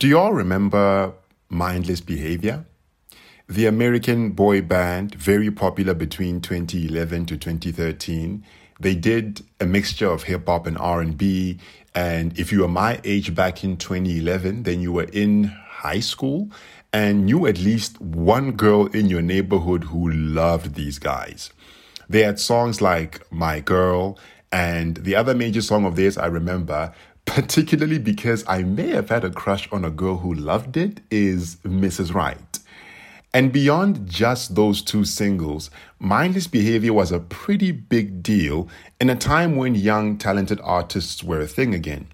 Do 0.00 0.08
you 0.08 0.18
all 0.18 0.32
remember 0.32 1.12
Mindless 1.50 2.00
Behavior? 2.00 2.64
The 3.50 3.66
American 3.66 4.30
boy 4.30 4.62
band, 4.62 5.14
very 5.14 5.50
popular 5.50 5.92
between 5.92 6.40
2011 6.40 7.26
to 7.26 7.36
2013. 7.36 8.42
They 8.80 8.94
did 8.94 9.42
a 9.60 9.66
mixture 9.66 10.10
of 10.10 10.22
hip 10.22 10.46
hop 10.46 10.66
and 10.66 10.78
R&B, 10.78 11.58
and 11.94 12.38
if 12.38 12.50
you 12.50 12.60
were 12.60 12.68
my 12.68 12.98
age 13.04 13.34
back 13.34 13.62
in 13.62 13.76
2011, 13.76 14.62
then 14.62 14.80
you 14.80 14.90
were 14.90 15.10
in 15.12 15.44
high 15.44 16.00
school 16.00 16.48
and 16.94 17.26
knew 17.26 17.46
at 17.46 17.58
least 17.58 18.00
one 18.00 18.52
girl 18.52 18.86
in 18.86 19.10
your 19.10 19.20
neighborhood 19.20 19.84
who 19.84 20.10
loved 20.10 20.76
these 20.76 20.98
guys. 20.98 21.50
They 22.08 22.22
had 22.22 22.40
songs 22.40 22.80
like 22.80 23.30
My 23.30 23.60
Girl, 23.60 24.18
and 24.52 24.96
the 24.96 25.14
other 25.14 25.34
major 25.34 25.60
song 25.60 25.84
of 25.84 25.96
theirs 25.96 26.16
I 26.16 26.26
remember, 26.26 26.92
particularly 27.30 27.98
because 27.98 28.42
I 28.48 28.64
may 28.64 28.88
have 28.88 29.08
had 29.08 29.24
a 29.24 29.30
crush 29.30 29.70
on 29.70 29.84
a 29.84 29.90
girl 29.90 30.16
who 30.16 30.34
loved 30.34 30.76
it, 30.76 31.00
is 31.12 31.56
Mrs. 31.64 32.12
Right. 32.12 32.58
And 33.32 33.52
beyond 33.52 34.08
just 34.08 34.56
those 34.56 34.82
two 34.82 35.04
singles, 35.04 35.70
mindless 36.00 36.48
behavior 36.48 36.92
was 36.92 37.12
a 37.12 37.20
pretty 37.20 37.70
big 37.70 38.24
deal 38.24 38.68
in 39.00 39.08
a 39.08 39.14
time 39.14 39.54
when 39.54 39.76
young, 39.76 40.18
talented 40.18 40.60
artists 40.64 41.22
were 41.22 41.40
a 41.40 41.46
thing 41.46 41.72
again. 41.72 42.08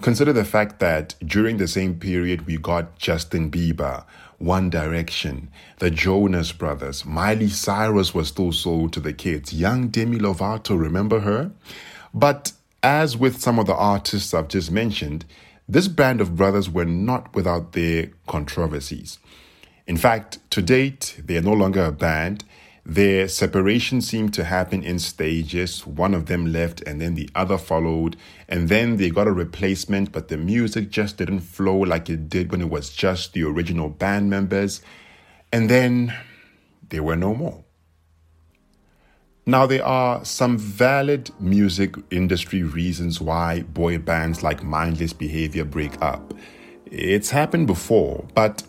Consider 0.00 0.32
the 0.32 0.44
fact 0.44 0.80
that 0.80 1.16
during 1.22 1.58
the 1.58 1.68
same 1.68 1.96
period, 1.96 2.46
we 2.46 2.56
got 2.56 2.98
Justin 2.98 3.50
Bieber, 3.50 4.06
One 4.38 4.70
Direction, 4.70 5.50
the 5.80 5.90
Jonas 5.90 6.50
Brothers, 6.50 7.04
Miley 7.04 7.50
Cyrus 7.50 8.14
was 8.14 8.28
still 8.28 8.52
sold 8.52 8.94
to 8.94 9.00
the 9.00 9.12
kids, 9.12 9.52
young 9.52 9.88
Demi 9.88 10.16
Lovato, 10.16 10.80
remember 10.80 11.20
her? 11.20 11.52
But 12.14 12.52
as 12.82 13.16
with 13.16 13.40
some 13.40 13.58
of 13.58 13.66
the 13.66 13.74
artists 13.74 14.34
I've 14.34 14.48
just 14.48 14.70
mentioned, 14.70 15.24
this 15.68 15.88
band 15.88 16.20
of 16.20 16.36
brothers 16.36 16.68
were 16.68 16.84
not 16.84 17.34
without 17.34 17.72
their 17.72 18.10
controversies. 18.26 19.18
In 19.86 19.96
fact, 19.96 20.38
to 20.50 20.62
date, 20.62 21.20
they 21.24 21.36
are 21.36 21.42
no 21.42 21.52
longer 21.52 21.84
a 21.84 21.92
band. 21.92 22.44
Their 22.84 23.28
separation 23.28 24.00
seemed 24.00 24.34
to 24.34 24.44
happen 24.44 24.82
in 24.82 24.98
stages. 24.98 25.86
One 25.86 26.14
of 26.14 26.26
them 26.26 26.46
left 26.52 26.80
and 26.82 27.00
then 27.00 27.14
the 27.14 27.30
other 27.34 27.58
followed. 27.58 28.16
And 28.48 28.68
then 28.68 28.96
they 28.96 29.10
got 29.10 29.28
a 29.28 29.32
replacement, 29.32 30.10
but 30.10 30.28
the 30.28 30.36
music 30.36 30.90
just 30.90 31.16
didn't 31.18 31.40
flow 31.40 31.76
like 31.76 32.10
it 32.10 32.28
did 32.28 32.50
when 32.50 32.60
it 32.60 32.70
was 32.70 32.90
just 32.90 33.32
the 33.32 33.44
original 33.44 33.88
band 33.88 34.30
members. 34.30 34.82
And 35.52 35.70
then 35.70 36.14
they 36.88 36.98
were 36.98 37.16
no 37.16 37.34
more. 37.34 37.64
Now, 39.44 39.66
there 39.66 39.84
are 39.84 40.24
some 40.24 40.56
valid 40.56 41.32
music 41.40 41.96
industry 42.12 42.62
reasons 42.62 43.20
why 43.20 43.62
boy 43.62 43.98
bands 43.98 44.44
like 44.44 44.62
Mindless 44.62 45.12
Behavior 45.12 45.64
break 45.64 46.00
up. 46.00 46.32
It's 46.86 47.30
happened 47.30 47.66
before, 47.66 48.24
but 48.36 48.62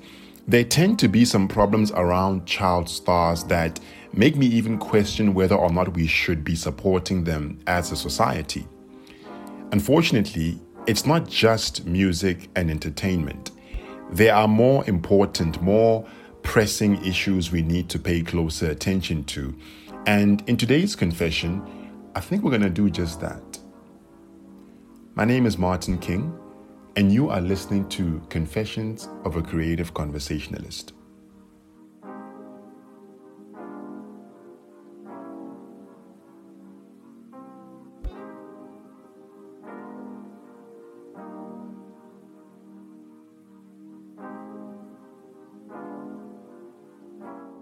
there 0.47 0.63
tend 0.63 0.97
to 0.99 1.07
be 1.07 1.25
some 1.25 1.47
problems 1.47 1.91
around 1.91 2.47
child 2.47 2.89
stars 2.89 3.43
that 3.45 3.79
make 4.13 4.35
me 4.35 4.47
even 4.47 4.79
question 4.79 5.35
whether 5.35 5.53
or 5.53 5.71
not 5.71 5.93
we 5.93 6.07
should 6.07 6.43
be 6.43 6.55
supporting 6.55 7.23
them 7.23 7.59
as 7.67 7.91
a 7.91 7.95
society. 7.95 8.65
Unfortunately, 9.71 10.59
it's 10.87 11.05
not 11.05 11.29
just 11.29 11.85
music 11.85 12.49
and 12.55 12.71
entertainment. 12.71 13.51
There 14.09 14.33
are 14.33 14.47
more 14.47 14.83
important, 14.89 15.61
more 15.61 16.03
pressing 16.41 17.05
issues 17.05 17.51
we 17.51 17.61
need 17.61 17.89
to 17.89 17.99
pay 17.99 18.23
closer 18.23 18.71
attention 18.71 19.23
to. 19.25 19.55
And 20.05 20.43
in 20.47 20.57
today's 20.57 20.97
confession, 20.97 21.65
I 22.13 22.19
think 22.19 22.43
we're 22.43 22.51
going 22.51 22.61
to 22.61 22.69
do 22.69 22.89
just 22.89 23.21
that. 23.21 23.57
My 25.15 25.23
name 25.23 25.45
is 25.45 25.57
Martin 25.57 25.97
King 25.97 26.37
and 26.97 27.11
you 27.11 27.29
are 27.29 27.39
listening 27.39 27.87
to 27.89 28.21
Confessions 28.29 29.07
of 29.23 29.37
a 29.37 29.41
Creative 29.41 29.93
Conversationalist. 29.93 30.91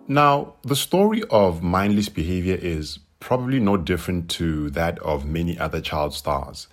Now, 0.07 0.55
the 0.63 0.75
story 0.75 1.23
of 1.29 1.63
mindless 1.63 2.09
behavior 2.09 2.57
is 2.59 2.99
probably 3.19 3.59
no 3.59 3.77
different 3.77 4.29
to 4.31 4.69
that 4.71 4.99
of 4.99 5.25
many 5.25 5.57
other 5.57 5.79
child 5.79 6.13
stars. 6.13 6.67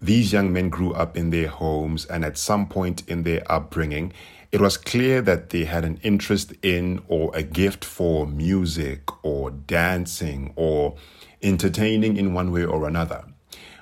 These 0.00 0.32
young 0.32 0.52
men 0.52 0.68
grew 0.68 0.92
up 0.92 1.16
in 1.16 1.30
their 1.30 1.48
homes, 1.48 2.04
and 2.04 2.24
at 2.24 2.36
some 2.36 2.66
point 2.66 3.08
in 3.08 3.22
their 3.22 3.42
upbringing, 3.50 4.12
it 4.52 4.60
was 4.60 4.76
clear 4.76 5.22
that 5.22 5.50
they 5.50 5.64
had 5.64 5.84
an 5.84 5.98
interest 6.02 6.52
in 6.62 7.02
or 7.08 7.34
a 7.34 7.42
gift 7.42 7.84
for 7.84 8.26
music 8.26 9.00
or 9.24 9.50
dancing 9.50 10.52
or 10.54 10.94
entertaining 11.42 12.16
in 12.16 12.34
one 12.34 12.52
way 12.52 12.64
or 12.64 12.86
another. 12.86 13.24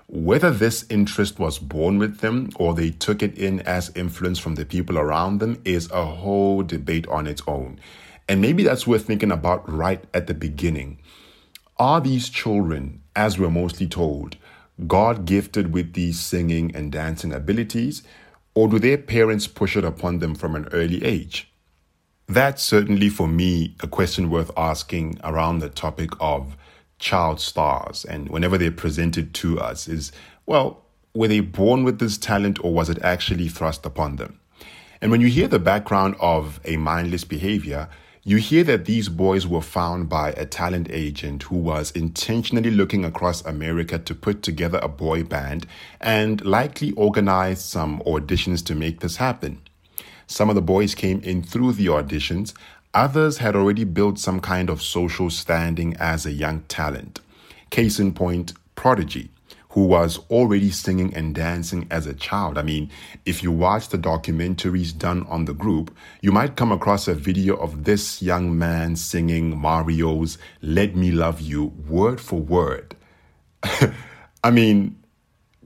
Whether 0.07 0.51
this 0.51 0.87
interest 0.89 1.39
was 1.39 1.59
born 1.59 1.99
with 1.99 2.19
them 2.19 2.51
or 2.57 2.73
they 2.73 2.91
took 2.91 3.23
it 3.23 3.37
in 3.37 3.61
as 3.61 3.91
influence 3.95 4.39
from 4.39 4.55
the 4.55 4.65
people 4.65 4.99
around 4.99 5.39
them 5.39 5.61
is 5.65 5.91
a 5.91 6.05
whole 6.05 6.63
debate 6.63 7.07
on 7.09 7.27
its 7.27 7.43
own. 7.47 7.81
And 8.33 8.41
maybe 8.41 8.63
that's 8.63 8.87
worth 8.87 9.05
thinking 9.05 9.31
about 9.31 9.71
right 9.71 10.03
at 10.15 10.27
the 10.27 10.33
beginning. 10.33 11.01
Are 11.79 12.01
these 12.01 12.31
children, 12.31 13.03
as 13.15 13.39
we're 13.39 13.51
mostly 13.51 13.87
told, 13.87 14.39
God 14.87 15.27
gifted 15.27 15.75
with 15.75 15.93
these 15.93 16.19
singing 16.19 16.75
and 16.75 16.91
dancing 16.91 17.31
abilities, 17.31 18.03
or 18.55 18.69
do 18.69 18.79
their 18.79 18.97
parents 18.97 19.47
push 19.47 19.77
it 19.77 19.85
upon 19.85 20.21
them 20.21 20.35
from 20.35 20.57
an 20.57 20.67
early 20.73 21.05
age? 21.05 21.53
That's 22.27 22.63
certainly 22.63 23.11
for 23.11 23.29
me 23.29 23.77
a 23.81 23.87
question 23.87 24.31
worth 24.31 24.51
asking 24.57 25.21
around 25.23 25.59
the 25.59 25.69
topic 25.69 26.13
of 26.19 26.57
child 26.99 27.39
stars. 27.39 28.07
And 28.07 28.31
whenever 28.31 28.57
they're 28.57 28.71
presented 28.71 29.35
to 29.35 29.61
us, 29.61 29.89
is 29.89 30.11
well, 30.47 30.87
were 31.15 31.29
they 31.29 31.41
born 31.41 31.85
with 31.85 31.99
this 31.99 32.17
talent 32.17 32.65
or 32.65 32.73
was 32.73 32.89
it 32.89 33.03
actually 33.03 33.49
thrust 33.49 33.85
upon 33.85 34.17
them? 34.17 34.41
And 35.03 35.11
when 35.11 35.21
you 35.21 35.27
hear 35.27 35.49
the 35.49 35.59
background 35.59 36.17
of 36.19 36.61
a 36.65 36.79
mindless 36.79 37.25
behavior, 37.25 37.91
you 38.25 38.37
hear 38.37 38.63
that 38.63 38.85
these 38.85 39.09
boys 39.09 39.49
were 39.49 39.61
found 39.61 40.09
by 40.09 40.31
a 40.33 40.47
talent 40.47 40.89
agent 40.93 41.43
who 41.45 41.57
was 41.57 41.91
intentionally 41.91 42.71
looking 42.71 43.05
across 43.05 43.45
America 43.45 43.99
to 43.99 44.15
put 44.15 44.45
together 44.45 44.79
a 44.81 44.87
boy 44.89 45.25
band 45.25 45.67
and 46.01 46.45
likely 46.45 46.93
organized 46.93 47.63
some 47.63 47.99
auditions 48.07 48.65
to 48.65 48.77
make 48.77 49.01
this 49.01 49.17
happen. 49.17 49.61
Some 50.29 50.49
of 50.49 50.55
the 50.55 50.63
boys 50.63 50.95
came 50.95 51.21
in 51.23 51.43
through 51.43 51.73
the 51.73 51.87
auditions, 51.87 52.55
others 52.95 53.39
had 53.39 53.57
already 53.57 53.83
built 53.83 54.21
some 54.21 54.39
kind 54.39 54.71
of 54.71 54.83
social 54.83 55.29
standing 55.29 55.97
as 55.97 56.25
a 56.25 56.31
young 56.31 56.61
talent. 56.69 57.19
Case 57.71 57.99
in 57.99 58.15
point, 58.15 58.53
Prodigy 58.77 59.31
who 59.73 59.87
was 59.87 60.19
already 60.31 60.71
singing 60.71 61.15
and 61.15 61.35
dancing 61.35 61.87
as 61.91 62.07
a 62.07 62.13
child. 62.13 62.59
I 62.59 62.63
mean, 62.63 62.91
if 63.25 63.43
you 63.43 63.51
watch 63.51 63.89
the 63.89 63.97
documentaries 63.97 64.97
done 64.97 65.27
on 65.29 65.47
the 65.47 65.55
group, 65.55 65.95
you 66.21 66.31
might 66.31 66.57
come 66.57 66.71
across 66.73 67.09
a 67.09 67.15
video 67.15 67.57
of 67.57 67.85
this 67.85 68.21
young 68.21 68.57
man 68.57 68.97
singing 68.97 69.59
Mario's 69.59 70.37
Let 70.61 70.95
Me 70.95 71.11
Love 71.11 71.41
You 71.41 71.73
word 71.89 72.21
for 72.21 72.39
word. 72.39 72.95
I 74.45 74.51
mean, 74.51 74.97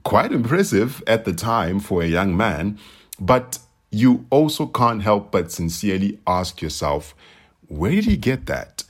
quite 0.03 0.31
impressive 0.31 1.03
at 1.05 1.25
the 1.25 1.33
time 1.33 1.81
for 1.81 2.01
a 2.01 2.07
young 2.07 2.37
man, 2.37 2.79
but 3.19 3.59
you 3.91 4.25
also 4.29 4.67
can't 4.67 5.03
help 5.03 5.31
but 5.31 5.51
sincerely 5.51 6.17
ask 6.25 6.61
yourself, 6.61 7.13
where 7.67 7.91
did 7.91 8.05
he 8.05 8.15
get 8.15 8.45
that? 8.45 8.85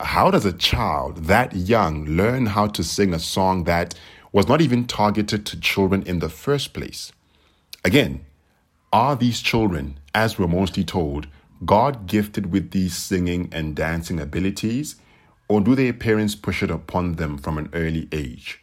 How 0.00 0.32
does 0.32 0.44
a 0.44 0.52
child 0.52 1.24
that 1.26 1.54
young 1.54 2.04
learn 2.06 2.46
how 2.46 2.66
to 2.66 2.82
sing 2.82 3.14
a 3.14 3.20
song 3.20 3.64
that 3.64 3.94
was 4.32 4.48
not 4.48 4.60
even 4.60 4.86
targeted 4.86 5.46
to 5.46 5.60
children 5.60 6.02
in 6.02 6.18
the 6.18 6.28
first 6.28 6.72
place. 6.72 7.12
Again, 7.84 8.24
are 8.92 9.16
these 9.16 9.40
children, 9.40 9.98
as 10.14 10.38
we're 10.38 10.48
mostly 10.48 10.84
told, 10.84 11.26
God 11.64 12.06
gifted 12.06 12.52
with 12.52 12.70
these 12.70 12.96
singing 12.96 13.48
and 13.52 13.74
dancing 13.74 14.20
abilities, 14.20 14.96
or 15.48 15.60
do 15.60 15.74
their 15.74 15.92
parents 15.92 16.34
push 16.34 16.62
it 16.62 16.70
upon 16.70 17.14
them 17.14 17.38
from 17.38 17.58
an 17.58 17.68
early 17.72 18.08
age? 18.12 18.60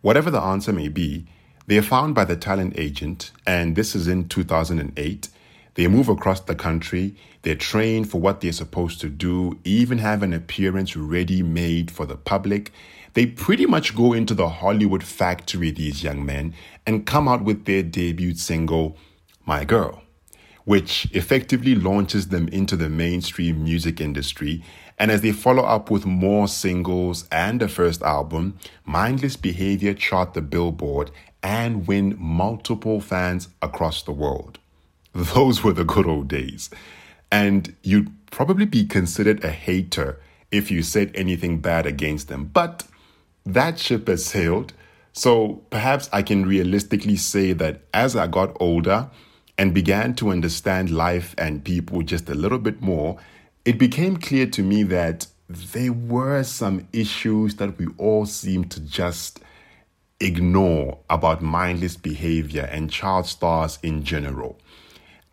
Whatever 0.00 0.30
the 0.30 0.40
answer 0.40 0.72
may 0.72 0.88
be, 0.88 1.26
they 1.66 1.78
are 1.78 1.82
found 1.82 2.14
by 2.14 2.24
the 2.24 2.36
talent 2.36 2.74
agent, 2.76 3.30
and 3.46 3.76
this 3.76 3.94
is 3.94 4.08
in 4.08 4.28
2008. 4.28 5.28
They 5.74 5.86
move 5.86 6.08
across 6.08 6.40
the 6.40 6.54
country, 6.54 7.14
they're 7.42 7.54
trained 7.54 8.10
for 8.10 8.20
what 8.20 8.40
they're 8.40 8.52
supposed 8.52 9.00
to 9.00 9.08
do, 9.08 9.58
even 9.64 9.98
have 9.98 10.22
an 10.22 10.32
appearance 10.32 10.96
ready 10.96 11.42
made 11.42 11.90
for 11.90 12.04
the 12.04 12.16
public, 12.16 12.72
they 13.14 13.26
pretty 13.26 13.66
much 13.66 13.94
go 13.94 14.12
into 14.12 14.34
the 14.34 14.48
Hollywood 14.48 15.02
factory, 15.02 15.70
these 15.70 16.02
young 16.02 16.24
men, 16.24 16.54
and 16.86 17.06
come 17.06 17.28
out 17.28 17.44
with 17.44 17.64
their 17.64 17.82
debut 17.82 18.34
single, 18.34 18.96
My 19.44 19.64
Girl, 19.64 20.02
which 20.64 21.08
effectively 21.12 21.74
launches 21.74 22.28
them 22.28 22.48
into 22.48 22.76
the 22.76 22.88
mainstream 22.88 23.64
music 23.64 24.00
industry. 24.00 24.64
And 24.98 25.10
as 25.10 25.20
they 25.20 25.32
follow 25.32 25.62
up 25.62 25.90
with 25.90 26.06
more 26.06 26.48
singles 26.48 27.26
and 27.30 27.60
a 27.62 27.68
first 27.68 28.02
album, 28.02 28.58
Mindless 28.84 29.36
Behavior 29.36 29.94
chart 29.94 30.34
the 30.34 30.42
billboard 30.42 31.10
and 31.42 31.86
win 31.86 32.16
multiple 32.18 33.00
fans 33.00 33.48
across 33.60 34.02
the 34.02 34.12
world. 34.12 34.58
those 35.12 35.62
were 35.62 35.72
the 35.72 35.84
good 35.84 36.06
old 36.06 36.28
days. 36.28 36.70
And 37.30 37.74
you'd 37.82 38.10
probably 38.30 38.66
be 38.66 38.84
considered 38.84 39.44
a 39.44 39.50
hater 39.50 40.20
if 40.50 40.70
you 40.70 40.82
said 40.82 41.10
anything 41.14 41.60
bad 41.60 41.86
against 41.86 42.28
them. 42.28 42.44
But 42.44 42.84
that 43.44 43.78
ship 43.78 44.08
has 44.08 44.24
sailed. 44.24 44.72
So 45.12 45.62
perhaps 45.70 46.08
I 46.12 46.22
can 46.22 46.46
realistically 46.46 47.16
say 47.16 47.52
that 47.54 47.82
as 47.92 48.16
I 48.16 48.26
got 48.26 48.56
older 48.60 49.10
and 49.58 49.74
began 49.74 50.14
to 50.14 50.30
understand 50.30 50.90
life 50.90 51.34
and 51.36 51.64
people 51.64 52.02
just 52.02 52.28
a 52.28 52.34
little 52.34 52.58
bit 52.58 52.80
more, 52.80 53.18
it 53.64 53.78
became 53.78 54.16
clear 54.16 54.46
to 54.46 54.62
me 54.62 54.82
that 54.84 55.26
there 55.48 55.92
were 55.92 56.42
some 56.42 56.88
issues 56.92 57.56
that 57.56 57.78
we 57.78 57.86
all 57.98 58.24
seem 58.24 58.64
to 58.64 58.80
just 58.80 59.40
ignore 60.18 60.98
about 61.10 61.42
mindless 61.42 61.96
behavior 61.96 62.68
and 62.72 62.90
child 62.90 63.26
stars 63.26 63.78
in 63.82 64.02
general. 64.04 64.58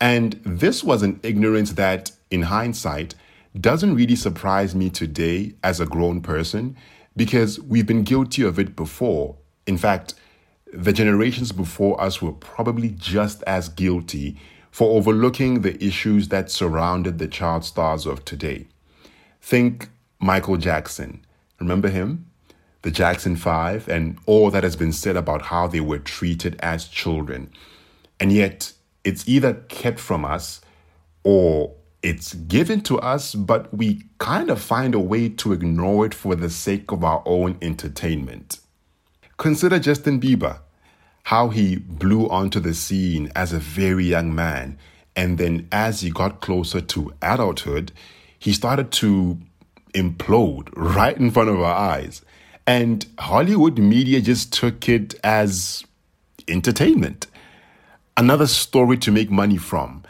And 0.02 0.40
this 0.44 0.84
was 0.84 1.04
an 1.04 1.20
ignorance 1.24 1.74
that, 1.74 2.12
in 2.32 2.44
hindsight, 2.44 3.16
doesn't 3.60 3.96
really 3.96 4.16
surprise 4.16 4.76
me 4.76 4.90
today 4.90 5.54
as 5.64 5.80
a 5.80 5.86
grown 5.86 6.22
person 6.22 6.76
because 7.20 7.60
we've 7.60 7.86
been 7.86 8.04
guilty 8.04 8.44
of 8.44 8.58
it 8.58 8.78
before. 8.78 9.36
In 9.68 9.78
fact, 9.78 10.14
the 10.72 10.94
generations 10.94 11.52
before 11.52 12.00
us 12.00 12.22
were 12.22 12.32
probably 12.32 12.92
just 12.92 13.44
as 13.44 13.68
guilty 13.68 14.38
for 14.72 14.96
overlooking 14.98 15.60
the 15.60 15.76
issues 15.84 16.30
that 16.30 16.50
surrounded 16.50 17.20
the 17.20 17.28
child 17.28 17.66
stars 17.66 18.06
of 18.06 18.24
today. 18.24 18.68
Think 19.42 19.90
Michael 20.22 20.56
Jackson. 20.56 21.26
Remember 21.60 21.90
him? 21.90 22.26
The 22.84 22.92
Jackson 22.92 23.36
Five, 23.36 23.90
and 23.90 24.18
all 24.26 24.50
that 24.52 24.64
has 24.64 24.78
been 24.78 24.94
said 24.94 25.18
about 25.18 25.42
how 25.42 25.68
they 25.68 25.82
were 25.82 26.00
treated 26.00 26.56
as 26.62 26.88
children. 26.88 27.52
And 28.18 28.32
yet, 28.32 28.72
it's 29.04 29.28
either 29.28 29.56
kept 29.68 30.00
from 30.00 30.24
us 30.24 30.62
or 31.26 31.76
it's 32.02 32.34
given 32.34 32.82
to 32.82 33.00
us, 33.00 33.36
but 33.36 33.74
we 33.74 34.04
kind 34.20 34.50
of 34.50 34.62
find 34.62 34.96
a 34.96 35.00
way 35.00 35.30
to 35.30 35.52
ignore 35.52 36.06
it 36.06 36.14
for 36.14 36.36
the 36.36 36.50
sake 36.50 36.92
of 36.92 37.04
our 37.04 37.22
own 37.26 37.58
entertainment. 37.62 38.60
Consider 39.38 39.80
Justin 39.80 40.20
Bieber, 40.20 40.60
how 41.24 41.50
he 41.50 41.76
blew 41.76 42.30
onto 42.30 42.60
the 42.60 42.74
scene 42.74 43.32
as 43.36 43.52
a 43.52 43.60
very 43.60 44.06
young 44.06 44.34
man, 44.34 44.78
and 45.16 45.38
then 45.38 45.68
as 45.72 46.02
he 46.02 46.10
got 46.10 46.42
closer 46.42 46.80
to 46.80 47.14
adulthood, 47.22 47.92
he 48.38 48.54
started 48.54 48.92
to 48.94 49.38
implode 49.94 50.70
right 50.76 51.18
in 51.18 51.32
front 51.32 51.50
of 51.50 51.60
our 51.60 51.76
eyes. 51.76 52.22
And 52.66 53.06
Hollywood 53.18 53.78
media 53.78 54.22
just 54.22 54.54
took 54.54 54.88
it 54.88 55.16
as 55.24 55.84
entertainment. 56.48 57.28
Another 58.16 58.48
story 58.48 58.98
to 58.98 59.12
make 59.12 59.32
money 59.32 59.58
from 59.58 60.04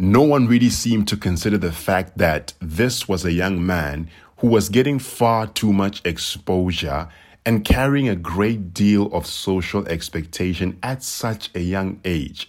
no 0.00 0.22
one 0.22 0.46
really 0.46 0.70
seemed 0.70 1.06
to 1.06 1.14
consider 1.14 1.58
the 1.58 1.70
fact 1.70 2.16
that 2.16 2.54
this 2.58 3.06
was 3.06 3.22
a 3.22 3.32
young 3.32 3.64
man 3.66 4.08
who 4.38 4.46
was 4.46 4.70
getting 4.70 4.98
far 4.98 5.46
too 5.46 5.74
much 5.74 6.00
exposure 6.06 7.06
and 7.44 7.66
carrying 7.66 8.08
a 8.08 8.16
great 8.16 8.72
deal 8.72 9.12
of 9.12 9.26
social 9.26 9.86
expectation 9.88 10.78
at 10.82 11.02
such 11.02 11.50
a 11.54 11.60
young 11.60 12.00
age. 12.06 12.48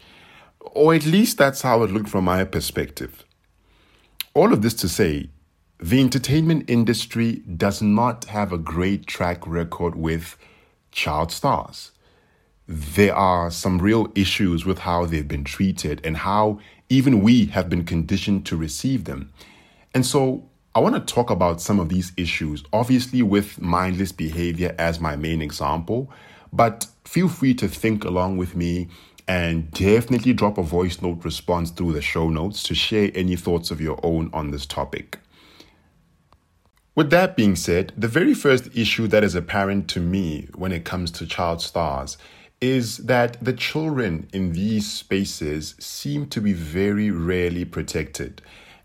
Or 0.61 0.93
at 0.93 1.05
least 1.05 1.37
that's 1.37 1.61
how 1.61 1.83
it 1.83 1.91
looked 1.91 2.07
from 2.07 2.23
my 2.23 2.45
perspective. 2.45 3.25
All 4.33 4.53
of 4.53 4.61
this 4.61 4.75
to 4.75 4.87
say, 4.87 5.29
the 5.77 5.99
entertainment 5.99 6.69
industry 6.69 7.43
does 7.57 7.81
not 7.81 8.23
have 8.25 8.53
a 8.53 8.57
great 8.57 9.07
track 9.07 9.45
record 9.45 9.95
with 9.97 10.37
child 10.93 11.33
stars. 11.33 11.91
There 12.65 13.13
are 13.13 13.51
some 13.51 13.79
real 13.79 14.09
issues 14.15 14.65
with 14.65 14.79
how 14.79 15.05
they've 15.05 15.27
been 15.27 15.43
treated 15.43 15.99
and 16.05 16.15
how 16.15 16.59
even 16.91 17.21
we 17.21 17.45
have 17.45 17.69
been 17.69 17.85
conditioned 17.85 18.45
to 18.45 18.57
receive 18.57 19.05
them. 19.05 19.31
And 19.93 20.05
so 20.05 20.49
I 20.75 20.81
want 20.81 20.95
to 20.95 21.13
talk 21.13 21.29
about 21.29 21.61
some 21.61 21.79
of 21.79 21.87
these 21.87 22.11
issues, 22.17 22.65
obviously, 22.73 23.21
with 23.21 23.61
mindless 23.61 24.11
behavior 24.11 24.75
as 24.77 24.99
my 24.99 25.15
main 25.15 25.41
example, 25.41 26.11
but 26.51 26.87
feel 27.05 27.29
free 27.29 27.53
to 27.53 27.69
think 27.69 28.03
along 28.03 28.35
with 28.35 28.57
me 28.57 28.89
and 29.25 29.71
definitely 29.71 30.33
drop 30.33 30.57
a 30.57 30.63
voice 30.63 31.01
note 31.01 31.23
response 31.23 31.71
through 31.71 31.93
the 31.93 32.01
show 32.01 32.29
notes 32.29 32.61
to 32.63 32.75
share 32.75 33.09
any 33.15 33.37
thoughts 33.37 33.71
of 33.71 33.79
your 33.79 33.97
own 34.03 34.29
on 34.33 34.51
this 34.51 34.65
topic. 34.65 35.17
With 36.93 37.09
that 37.11 37.37
being 37.37 37.55
said, 37.55 37.93
the 37.97 38.09
very 38.09 38.33
first 38.33 38.67
issue 38.75 39.07
that 39.07 39.23
is 39.23 39.33
apparent 39.33 39.87
to 39.91 40.01
me 40.01 40.49
when 40.55 40.73
it 40.73 40.83
comes 40.83 41.09
to 41.11 41.25
child 41.25 41.61
stars 41.61 42.17
is 42.61 42.97
that 42.97 43.43
the 43.43 43.53
children 43.53 44.29
in 44.31 44.53
these 44.53 44.89
spaces 44.89 45.75
seem 45.79 46.27
to 46.27 46.39
be 46.39 46.53
very 46.53 47.09
rarely 47.09 47.65
protected. 47.65 48.41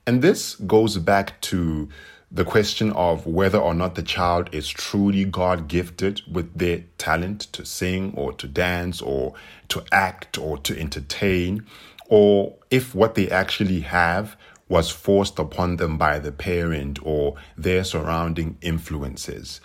And 0.06 0.22
this 0.22 0.54
goes 0.54 0.96
back 0.96 1.40
to 1.42 1.88
the 2.30 2.44
question 2.44 2.90
of 2.92 3.26
whether 3.26 3.58
or 3.58 3.74
not 3.74 3.94
the 3.94 4.02
child 4.02 4.48
is 4.52 4.68
truly 4.68 5.24
God 5.24 5.68
gifted 5.68 6.22
with 6.30 6.58
their 6.58 6.84
talent 6.98 7.40
to 7.52 7.64
sing 7.64 8.14
or 8.16 8.32
to 8.32 8.48
dance 8.48 9.00
or 9.00 9.34
to 9.68 9.84
act 9.92 10.38
or 10.38 10.58
to 10.58 10.78
entertain, 10.78 11.64
or 12.08 12.54
if 12.70 12.94
what 12.94 13.14
they 13.14 13.30
actually 13.30 13.80
have 13.80 14.36
was 14.68 14.90
forced 14.90 15.38
upon 15.38 15.76
them 15.76 15.96
by 15.96 16.18
the 16.18 16.32
parent 16.32 16.98
or 17.02 17.36
their 17.56 17.84
surrounding 17.84 18.58
influences. 18.60 19.60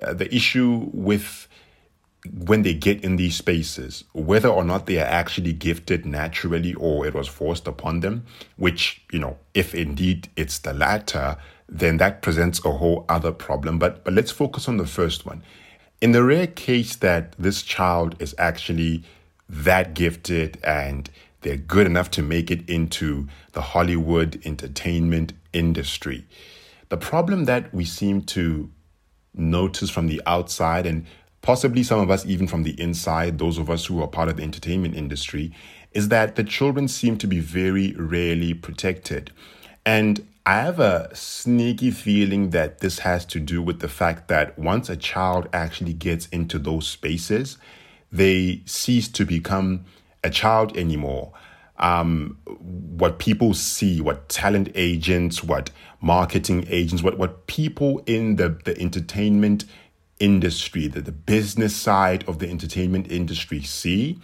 Uh, 0.00 0.12
the 0.12 0.32
issue 0.32 0.90
with 0.92 1.48
when 2.32 2.62
they 2.62 2.74
get 2.74 3.04
in 3.04 3.16
these 3.16 3.36
spaces, 3.36 4.04
whether 4.12 4.48
or 4.48 4.64
not 4.64 4.86
they 4.86 4.98
are 4.98 5.06
actually 5.06 5.52
gifted 5.52 6.06
naturally 6.06 6.74
or 6.74 7.06
it 7.06 7.14
was 7.14 7.28
forced 7.28 7.66
upon 7.68 8.00
them, 8.00 8.24
which, 8.56 9.02
you 9.12 9.18
know, 9.18 9.36
if 9.52 9.74
indeed 9.74 10.28
it's 10.36 10.58
the 10.58 10.72
latter, 10.72 11.36
then 11.68 11.98
that 11.98 12.22
presents 12.22 12.64
a 12.64 12.70
whole 12.70 13.04
other 13.08 13.32
problem. 13.32 13.78
But, 13.78 14.04
but 14.04 14.14
let's 14.14 14.30
focus 14.30 14.68
on 14.68 14.78
the 14.78 14.86
first 14.86 15.26
one. 15.26 15.42
In 16.00 16.12
the 16.12 16.24
rare 16.24 16.46
case 16.46 16.96
that 16.96 17.32
this 17.38 17.62
child 17.62 18.16
is 18.20 18.34
actually 18.38 19.04
that 19.48 19.94
gifted 19.94 20.58
and 20.64 21.10
they're 21.42 21.56
good 21.56 21.86
enough 21.86 22.10
to 22.12 22.22
make 22.22 22.50
it 22.50 22.68
into 22.68 23.28
the 23.52 23.60
Hollywood 23.60 24.40
entertainment 24.46 25.34
industry, 25.52 26.26
the 26.88 26.96
problem 26.96 27.44
that 27.44 27.72
we 27.74 27.84
seem 27.84 28.22
to 28.22 28.70
notice 29.34 29.90
from 29.90 30.06
the 30.06 30.22
outside 30.26 30.86
and 30.86 31.04
possibly 31.44 31.82
some 31.82 32.00
of 32.00 32.10
us 32.10 32.24
even 32.24 32.46
from 32.46 32.62
the 32.62 32.80
inside, 32.80 33.38
those 33.38 33.58
of 33.58 33.68
us 33.68 33.84
who 33.84 34.02
are 34.02 34.08
part 34.08 34.30
of 34.30 34.38
the 34.38 34.42
entertainment 34.42 34.96
industry, 34.96 35.52
is 35.92 36.08
that 36.08 36.36
the 36.36 36.42
children 36.42 36.88
seem 36.88 37.18
to 37.18 37.26
be 37.26 37.38
very 37.38 37.92
rarely 37.92 38.54
protected. 38.54 39.30
And 39.84 40.26
I 40.46 40.60
have 40.60 40.80
a 40.80 41.14
sneaky 41.14 41.90
feeling 41.90 42.48
that 42.50 42.78
this 42.78 43.00
has 43.00 43.26
to 43.26 43.40
do 43.40 43.60
with 43.60 43.80
the 43.80 43.88
fact 43.88 44.28
that 44.28 44.58
once 44.58 44.88
a 44.88 44.96
child 44.96 45.46
actually 45.52 45.92
gets 45.92 46.26
into 46.28 46.58
those 46.58 46.88
spaces, 46.88 47.58
they 48.10 48.62
cease 48.64 49.08
to 49.08 49.26
become 49.26 49.84
a 50.22 50.30
child 50.30 50.74
anymore. 50.78 51.34
Um, 51.78 52.38
what 52.46 53.18
people 53.18 53.52
see, 53.52 54.00
what 54.00 54.30
talent 54.30 54.70
agents, 54.74 55.44
what 55.44 55.70
marketing 56.00 56.66
agents, 56.70 57.02
what, 57.02 57.18
what 57.18 57.46
people 57.46 58.02
in 58.06 58.36
the, 58.36 58.56
the 58.64 58.80
entertainment 58.80 59.66
industry, 60.20 60.88
that 60.88 61.04
the 61.04 61.12
business 61.12 61.74
side 61.74 62.24
of 62.28 62.38
the 62.38 62.48
entertainment 62.48 63.10
industry 63.10 63.62
see 63.62 64.18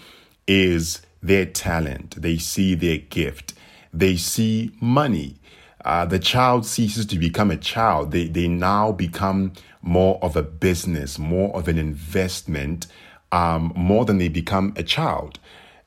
is 0.46 1.02
their 1.22 1.46
talent. 1.46 2.20
They 2.20 2.38
see 2.38 2.74
their 2.74 2.98
gift. 2.98 3.54
They 3.92 4.16
see 4.16 4.72
money. 4.80 5.36
Uh, 5.84 6.04
the 6.04 6.18
child 6.18 6.66
ceases 6.66 7.06
to 7.06 7.18
become 7.18 7.50
a 7.50 7.56
child. 7.56 8.12
They, 8.12 8.28
they 8.28 8.48
now 8.48 8.92
become 8.92 9.52
more 9.82 10.18
of 10.22 10.36
a 10.36 10.42
business, 10.42 11.18
more 11.18 11.54
of 11.56 11.68
an 11.68 11.78
investment, 11.78 12.86
um, 13.32 13.72
more 13.74 14.04
than 14.04 14.18
they 14.18 14.28
become 14.28 14.74
a 14.76 14.82
child. 14.82 15.38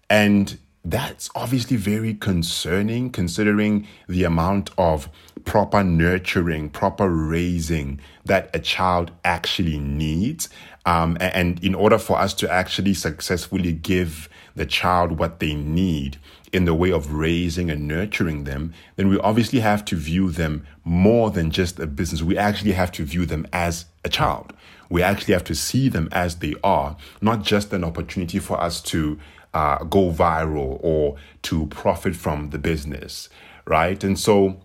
And 0.10 0.57
that's 0.83 1.29
obviously 1.36 1.77
very 1.77 2.13
concerning 2.13 3.10
considering 3.10 3.88
the 4.07 4.24
amount 4.24 4.72
of 4.77 5.10
proper 5.45 5.83
nurturing, 5.83 6.69
proper 6.69 7.09
raising 7.09 8.00
that 8.25 8.50
a 8.53 8.59
child 8.59 9.12
actually 9.23 9.77
needs. 9.77 10.50
Um, 10.85 11.17
and 11.19 11.63
in 11.63 11.75
order 11.75 11.97
for 11.97 12.17
us 12.17 12.33
to 12.35 12.51
actually 12.51 12.93
successfully 12.93 13.71
give 13.73 14.29
the 14.55 14.65
child 14.65 15.17
what 15.19 15.39
they 15.39 15.53
need 15.53 16.17
in 16.51 16.65
the 16.65 16.73
way 16.73 16.91
of 16.91 17.13
raising 17.13 17.71
and 17.71 17.88
nurturing 17.88 18.43
them, 18.43 18.73
then 18.95 19.09
we 19.09 19.17
obviously 19.19 19.59
have 19.59 19.83
to 19.85 19.95
view 19.95 20.31
them 20.31 20.65
more 20.83 21.31
than 21.31 21.50
just 21.50 21.79
a 21.79 21.88
business. 21.88 22.21
We 22.21 22.38
actually 22.38 22.73
have 22.73 22.91
to 22.93 23.03
view 23.03 23.25
them 23.25 23.47
as 23.51 23.85
a 24.03 24.09
child. 24.09 24.53
We 24.89 25.01
actually 25.01 25.33
have 25.33 25.43
to 25.45 25.55
see 25.55 25.89
them 25.89 26.09
as 26.12 26.35
they 26.35 26.53
are, 26.63 26.95
not 27.21 27.41
just 27.41 27.73
an 27.73 27.83
opportunity 27.83 28.38
for 28.38 28.62
us 28.62 28.81
to 28.83 29.19
uh, 29.53 29.83
go 29.85 30.12
viral 30.12 30.77
or 30.81 31.15
to 31.43 31.67
profit 31.67 32.15
from 32.15 32.51
the 32.51 32.59
business, 32.59 33.29
right? 33.65 34.03
And 34.03 34.19
so 34.19 34.62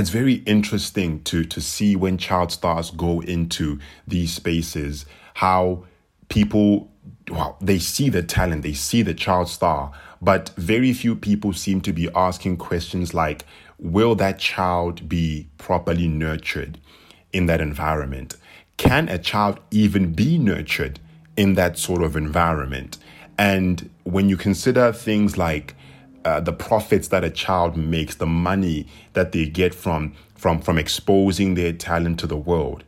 it's 0.00 0.10
very 0.10 0.34
interesting 0.46 1.22
to 1.24 1.44
to 1.44 1.60
see 1.60 1.94
when 1.94 2.18
child 2.18 2.50
stars 2.50 2.90
go 2.90 3.20
into 3.20 3.78
these 4.06 4.32
spaces 4.32 5.06
how 5.34 5.84
people 6.28 6.90
well 7.30 7.56
they 7.60 7.78
see 7.78 8.08
the 8.08 8.22
talent 8.22 8.62
they 8.62 8.72
see 8.72 9.02
the 9.02 9.14
child 9.14 9.48
star 9.48 9.92
but 10.22 10.50
very 10.56 10.92
few 10.92 11.14
people 11.14 11.52
seem 11.52 11.80
to 11.80 11.92
be 11.92 12.08
asking 12.14 12.56
questions 12.56 13.14
like 13.14 13.44
Will 13.80 14.14
that 14.16 14.38
child 14.38 15.08
be 15.08 15.48
properly 15.56 16.06
nurtured 16.06 16.78
in 17.32 17.46
that 17.46 17.62
environment? 17.62 18.36
Can 18.76 19.08
a 19.08 19.18
child 19.18 19.58
even 19.70 20.12
be 20.12 20.36
nurtured 20.36 21.00
in 21.34 21.54
that 21.54 21.78
sort 21.78 22.02
of 22.02 22.14
environment? 22.14 22.98
And 23.38 23.88
when 24.04 24.28
you 24.28 24.36
consider 24.36 24.92
things 24.92 25.38
like 25.38 25.74
uh, 26.24 26.40
the 26.40 26.52
profits 26.52 27.08
that 27.08 27.24
a 27.24 27.30
child 27.30 27.76
makes, 27.76 28.16
the 28.16 28.26
money 28.26 28.86
that 29.14 29.32
they 29.32 29.46
get 29.46 29.74
from 29.74 30.14
from 30.34 30.60
from 30.60 30.78
exposing 30.78 31.54
their 31.54 31.72
talent 31.72 32.18
to 32.20 32.26
the 32.26 32.36
world, 32.36 32.84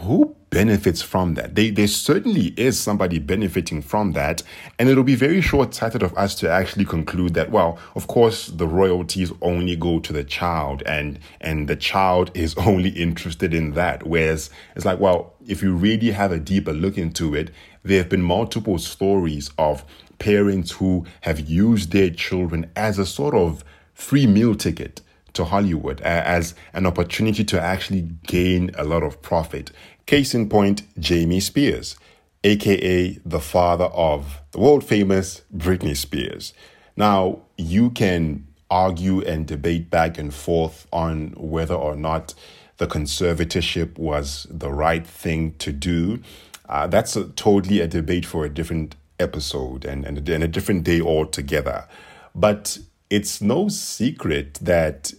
who 0.00 0.36
benefits 0.50 1.02
from 1.02 1.34
that? 1.34 1.54
They, 1.54 1.70
there 1.70 1.88
certainly 1.88 2.54
is 2.56 2.78
somebody 2.78 3.18
benefiting 3.18 3.82
from 3.82 4.12
that, 4.12 4.42
and 4.78 4.88
it'll 4.88 5.04
be 5.04 5.14
very 5.14 5.40
short-sighted 5.40 6.02
of 6.02 6.16
us 6.16 6.34
to 6.36 6.50
actually 6.50 6.84
conclude 6.84 7.34
that. 7.34 7.50
Well, 7.50 7.78
of 7.94 8.06
course, 8.06 8.46
the 8.46 8.66
royalties 8.66 9.32
only 9.42 9.76
go 9.76 9.98
to 10.00 10.12
the 10.12 10.24
child, 10.24 10.82
and 10.86 11.18
and 11.40 11.68
the 11.68 11.76
child 11.76 12.30
is 12.34 12.54
only 12.58 12.90
interested 12.90 13.52
in 13.52 13.72
that. 13.72 14.06
Whereas 14.06 14.50
it's 14.74 14.84
like, 14.84 15.00
well, 15.00 15.34
if 15.46 15.62
you 15.62 15.74
really 15.74 16.10
have 16.10 16.32
a 16.32 16.38
deeper 16.38 16.72
look 16.72 16.98
into 16.98 17.34
it, 17.34 17.50
there 17.82 17.98
have 17.98 18.08
been 18.08 18.22
multiple 18.22 18.78
stories 18.78 19.50
of 19.58 19.84
parents 20.18 20.72
who 20.72 21.06
have 21.22 21.40
used 21.40 21.92
their 21.92 22.10
children 22.10 22.70
as 22.76 22.98
a 22.98 23.06
sort 23.06 23.34
of 23.34 23.64
free 23.94 24.26
meal 24.26 24.54
ticket 24.54 25.00
to 25.32 25.44
Hollywood 25.44 26.00
as 26.00 26.54
an 26.72 26.86
opportunity 26.86 27.44
to 27.44 27.60
actually 27.60 28.08
gain 28.26 28.70
a 28.76 28.84
lot 28.84 29.02
of 29.02 29.20
profit. 29.22 29.70
Case 30.06 30.34
in 30.34 30.48
point, 30.48 30.82
Jamie 30.98 31.40
Spears, 31.40 31.96
aka 32.42 33.18
the 33.24 33.40
father 33.40 33.86
of 33.86 34.40
the 34.52 34.60
world 34.60 34.84
famous 34.84 35.42
Britney 35.54 35.96
Spears. 35.96 36.54
Now, 36.96 37.40
you 37.58 37.90
can 37.90 38.46
argue 38.70 39.20
and 39.22 39.46
debate 39.46 39.90
back 39.90 40.18
and 40.18 40.32
forth 40.32 40.86
on 40.92 41.34
whether 41.36 41.74
or 41.74 41.96
not 41.96 42.34
the 42.78 42.86
conservatorship 42.86 43.98
was 43.98 44.46
the 44.50 44.70
right 44.70 45.06
thing 45.06 45.54
to 45.58 45.72
do. 45.72 46.20
Uh, 46.68 46.86
that's 46.86 47.16
a, 47.16 47.24
totally 47.24 47.80
a 47.80 47.86
debate 47.86 48.26
for 48.26 48.44
a 48.44 48.48
different 48.48 48.96
episode 49.18 49.84
and, 49.84 50.04
and, 50.04 50.28
and 50.28 50.44
a 50.44 50.48
different 50.48 50.84
day 50.84 51.00
altogether. 51.00 51.86
But 52.34 52.78
it's 53.08 53.40
no 53.40 53.68
secret 53.68 54.54
that 54.62 55.12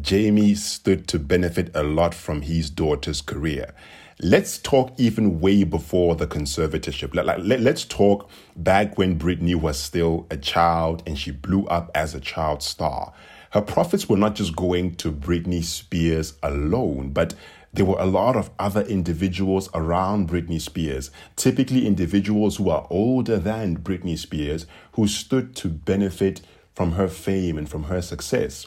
Jamie 0.00 0.54
stood 0.54 1.08
to 1.08 1.18
benefit 1.18 1.70
a 1.74 1.82
lot 1.82 2.14
from 2.14 2.42
his 2.42 2.70
daughter's 2.70 3.20
career. 3.20 3.74
Let's 4.22 4.58
talk 4.58 4.92
even 4.98 5.40
way 5.40 5.64
before 5.64 6.14
the 6.14 6.26
conservatorship. 6.26 7.14
Let, 7.14 7.44
let, 7.44 7.60
let's 7.60 7.84
talk 7.84 8.28
back 8.54 8.98
when 8.98 9.18
Britney 9.18 9.54
was 9.54 9.78
still 9.78 10.26
a 10.30 10.36
child 10.36 11.02
and 11.06 11.18
she 11.18 11.30
blew 11.30 11.66
up 11.66 11.90
as 11.94 12.14
a 12.14 12.20
child 12.20 12.62
star. 12.62 13.14
Her 13.52 13.62
profits 13.62 14.08
were 14.08 14.18
not 14.18 14.36
just 14.36 14.54
going 14.54 14.94
to 14.96 15.10
Britney 15.10 15.64
Spears 15.64 16.34
alone, 16.42 17.10
but 17.10 17.34
there 17.72 17.84
were 17.84 17.98
a 18.00 18.06
lot 18.06 18.36
of 18.36 18.50
other 18.58 18.82
individuals 18.82 19.68
around 19.74 20.28
Britney 20.28 20.60
Spears, 20.60 21.10
typically 21.36 21.86
individuals 21.86 22.56
who 22.56 22.68
are 22.68 22.86
older 22.90 23.38
than 23.38 23.78
Britney 23.78 24.18
Spears, 24.18 24.66
who 24.92 25.06
stood 25.06 25.54
to 25.56 25.68
benefit 25.68 26.40
from 26.74 26.92
her 26.92 27.08
fame 27.08 27.56
and 27.56 27.68
from 27.68 27.84
her 27.84 28.02
success. 28.02 28.66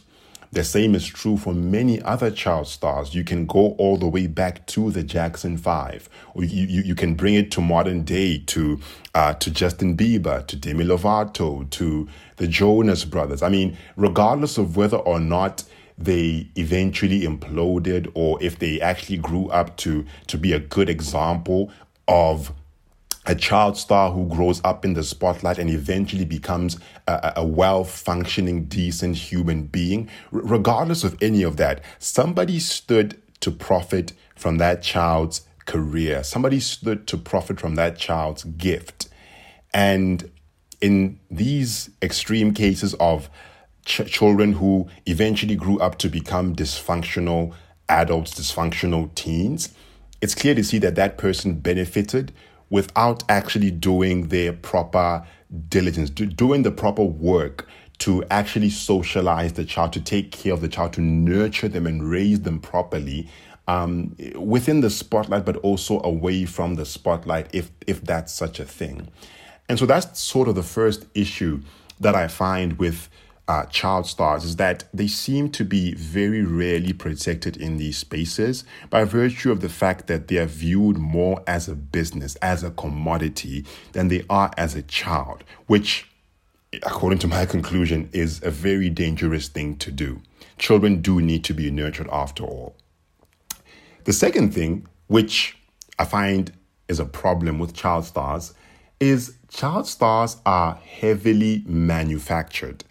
The 0.54 0.64
same 0.64 0.94
is 0.94 1.08
true 1.08 1.36
for 1.36 1.52
many 1.52 2.00
other 2.04 2.30
child 2.30 2.68
stars. 2.68 3.16
You 3.16 3.24
can 3.24 3.48
go 3.48 3.72
all 3.80 3.98
the 3.98 4.08
way 4.08 4.28
back 4.28 4.68
to 4.68 4.92
the 4.92 5.02
Jackson 5.02 5.58
Five, 5.58 6.08
or 6.36 6.44
you, 6.44 6.68
you, 6.68 6.84
you 6.84 6.96
can 6.96 7.16
bring 7.16 7.34
it 7.34 7.50
to 7.54 7.62
modern 7.62 8.04
day 8.04 8.38
to 8.38 8.80
uh, 9.16 9.34
to 9.34 9.50
Justin 9.50 9.98
Bieber, 9.98 10.46
to 10.46 10.56
Demi 10.56 10.86
Lovato, 10.86 11.68
to 11.72 12.08
the 12.36 12.48
Jonas 12.48 13.04
Brothers. 13.04 13.42
I 13.42 13.50
mean, 13.50 13.76
regardless 13.96 14.60
of 14.60 14.78
whether 14.78 14.98
or 14.98 15.20
not 15.20 15.64
they 15.98 16.50
eventually 16.56 17.22
imploded 17.22 18.12
or 18.14 18.42
if 18.42 18.60
they 18.60 18.82
actually 18.82 19.18
grew 19.18 19.48
up 19.50 19.78
to 19.78 20.06
to 20.28 20.38
be 20.38 20.54
a 20.54 20.60
good 20.60 20.90
example 20.90 21.72
of 22.08 22.52
a 23.26 23.36
child 23.36 23.78
star 23.78 24.12
who 24.12 24.28
grows 24.28 24.60
up 24.64 24.84
in 24.84 24.94
the 24.94 25.04
spotlight 25.04 25.58
and 25.58 25.70
eventually 25.70 26.26
becomes 26.26 26.78
a, 27.08 27.34
a 27.38 27.46
well 27.46 27.84
functioning, 27.84 28.66
decent 28.66 29.16
human 29.16 29.64
being, 29.64 30.10
R- 30.34 30.42
regardless 30.44 31.04
of 31.04 31.22
any 31.22 31.44
of 31.44 31.58
that, 31.58 31.82
somebody 32.00 32.60
stood 32.60 33.22
to 33.40 33.52
profit 33.52 34.14
from 34.36 34.58
that 34.58 34.82
child's 34.82 35.42
career. 35.66 36.24
Somebody 36.24 36.60
stood 36.60 37.08
to 37.08 37.18
profit 37.18 37.60
from 37.60 37.76
that 37.76 37.98
child's 37.98 38.44
gift. 38.44 39.08
And 39.74 40.30
in 40.82 41.20
these 41.32 41.90
extreme 42.02 42.54
cases 42.54 42.94
of 42.96 43.30
ch- 43.86 44.06
children 44.06 44.54
who 44.54 44.88
eventually 45.06 45.56
grew 45.56 45.80
up 45.80 45.98
to 46.00 46.10
become 46.10 46.56
dysfunctional 46.56 47.54
adults, 47.90 48.34
dysfunctional 48.34 49.14
teens, 49.16 49.74
it's 50.22 50.36
clear 50.36 50.56
to 50.56 50.64
see 50.64 50.78
that 50.80 50.96
that 50.96 51.18
person 51.18 51.56
benefited 51.56 52.32
without 52.70 53.24
actually 53.30 53.72
doing 53.72 54.30
their 54.30 54.54
proper 54.54 55.26
diligence, 55.70 56.10
doing 56.10 56.64
the 56.64 56.72
proper 56.72 57.04
work 57.04 57.68
to 58.00 58.24
actually 58.32 58.70
socialize 58.70 59.54
the 59.54 59.64
child, 59.64 59.94
to 59.94 60.02
take 60.02 60.32
care 60.32 60.54
of 60.54 60.62
the 60.62 60.68
child, 60.68 60.94
to 60.94 61.02
nurture 61.02 61.68
them 61.68 61.86
and 61.86 62.10
raise 62.10 62.42
them 62.42 62.60
properly 62.60 63.30
um, 63.68 64.16
within 64.36 64.82
the 64.82 64.90
spotlight, 64.90 65.46
but 65.46 65.58
also 65.58 66.02
away 66.04 66.46
from 66.46 66.76
the 66.76 66.86
spotlight, 66.86 67.48
if 67.54 67.72
if 67.88 68.02
that's 68.02 68.34
such 68.34 68.60
a 68.60 68.66
thing. 68.66 69.08
And 69.70 69.80
so 69.80 69.86
that's 69.86 70.20
sort 70.20 70.48
of 70.48 70.56
the 70.56 70.64
first 70.64 71.06
issue 71.14 71.62
that 72.00 72.16
I 72.16 72.28
find 72.28 72.80
with 72.80 73.10
uh, 73.48 73.66
child 73.66 74.08
stars 74.08 74.46
is 74.46 74.56
that 74.56 74.86
they 74.94 75.08
seem 75.08 75.50
to 75.52 75.66
be 75.66 75.94
very 75.96 76.44
rarely 76.44 76.94
protected 76.94 77.58
in 77.58 77.78
these 77.78 77.98
spaces 77.98 78.64
by 78.90 79.04
virtue 79.04 79.52
of 79.52 79.60
the 79.60 79.70
fact 79.70 80.08
that 80.08 80.28
they 80.28 80.38
are 80.38 80.46
viewed 80.46 80.98
more 80.98 81.44
as 81.46 81.68
a 81.68 81.76
business, 81.76 82.36
as 82.38 82.64
a 82.64 82.72
commodity, 82.72 83.66
than 83.92 84.08
they 84.08 84.24
are 84.30 84.52
as 84.58 84.76
a 84.76 84.82
child, 84.82 85.44
which, 85.68 86.10
according 86.84 87.20
to 87.20 87.28
my 87.28 87.46
conclusion, 87.46 88.10
is 88.14 88.42
a 88.44 88.52
very 88.52 88.90
dangerous 88.90 89.50
thing 89.50 89.76
to 89.78 89.92
do. 89.92 90.22
Children 90.58 91.02
do 91.02 91.20
need 91.20 91.44
to 91.44 91.54
be 91.54 91.70
nurtured 91.70 92.08
after 92.12 92.44
all. 92.44 92.76
The 94.06 94.14
second 94.14 94.54
thing, 94.54 94.88
which 95.08 95.58
I 96.00 96.06
find 96.06 96.54
is 96.88 97.00
a 97.00 97.06
problem 97.06 97.60
with 97.60 97.74
child 97.74 98.06
stars, 98.06 98.54
is 99.00 99.36
child 99.50 99.88
stars 99.88 100.38
are 100.46 100.76
heavily 100.76 101.64
manufactured. 101.66 102.86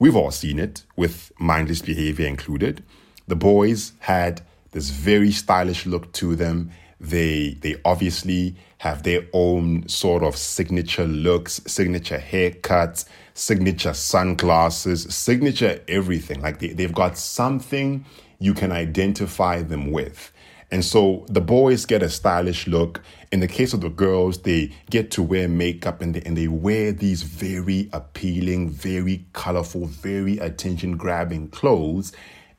We've 0.00 0.16
all 0.16 0.30
seen 0.30 0.58
it, 0.58 0.84
with 0.96 1.30
mindless 1.38 1.82
behavior 1.82 2.26
included. 2.26 2.82
The 3.28 3.36
boys 3.36 3.92
had 3.98 4.40
this 4.72 4.88
very 4.88 5.30
stylish 5.30 5.84
look 5.84 6.10
to 6.14 6.34
them. 6.34 6.70
They 6.98 7.58
they 7.60 7.76
obviously 7.84 8.56
have 8.78 9.02
their 9.02 9.26
own 9.34 9.86
sort 9.88 10.22
of 10.22 10.36
signature 10.36 11.04
looks, 11.04 11.60
signature 11.66 12.16
haircuts, 12.16 13.04
signature 13.34 13.92
sunglasses, 13.92 15.02
signature 15.14 15.82
everything. 15.86 16.40
Like 16.40 16.60
they, 16.60 16.68
they've 16.68 16.94
got 16.94 17.18
something 17.18 18.06
you 18.38 18.54
can 18.54 18.72
identify 18.72 19.60
them 19.60 19.90
with. 19.90 20.32
And 20.70 20.82
so 20.82 21.26
the 21.28 21.42
boys 21.42 21.84
get 21.84 22.02
a 22.02 22.08
stylish 22.08 22.66
look. 22.66 23.02
In 23.32 23.38
the 23.38 23.46
case 23.46 23.72
of 23.72 23.80
the 23.80 23.90
girls, 23.90 24.38
they 24.38 24.72
get 24.90 25.12
to 25.12 25.22
wear 25.22 25.46
makeup 25.46 26.02
and 26.02 26.14
they, 26.14 26.22
and 26.22 26.36
they 26.36 26.48
wear 26.48 26.90
these 26.90 27.22
very 27.22 27.88
appealing, 27.92 28.70
very 28.70 29.24
colorful, 29.32 29.86
very 29.86 30.38
attention 30.38 30.96
grabbing 30.96 31.48
clothes. 31.48 32.12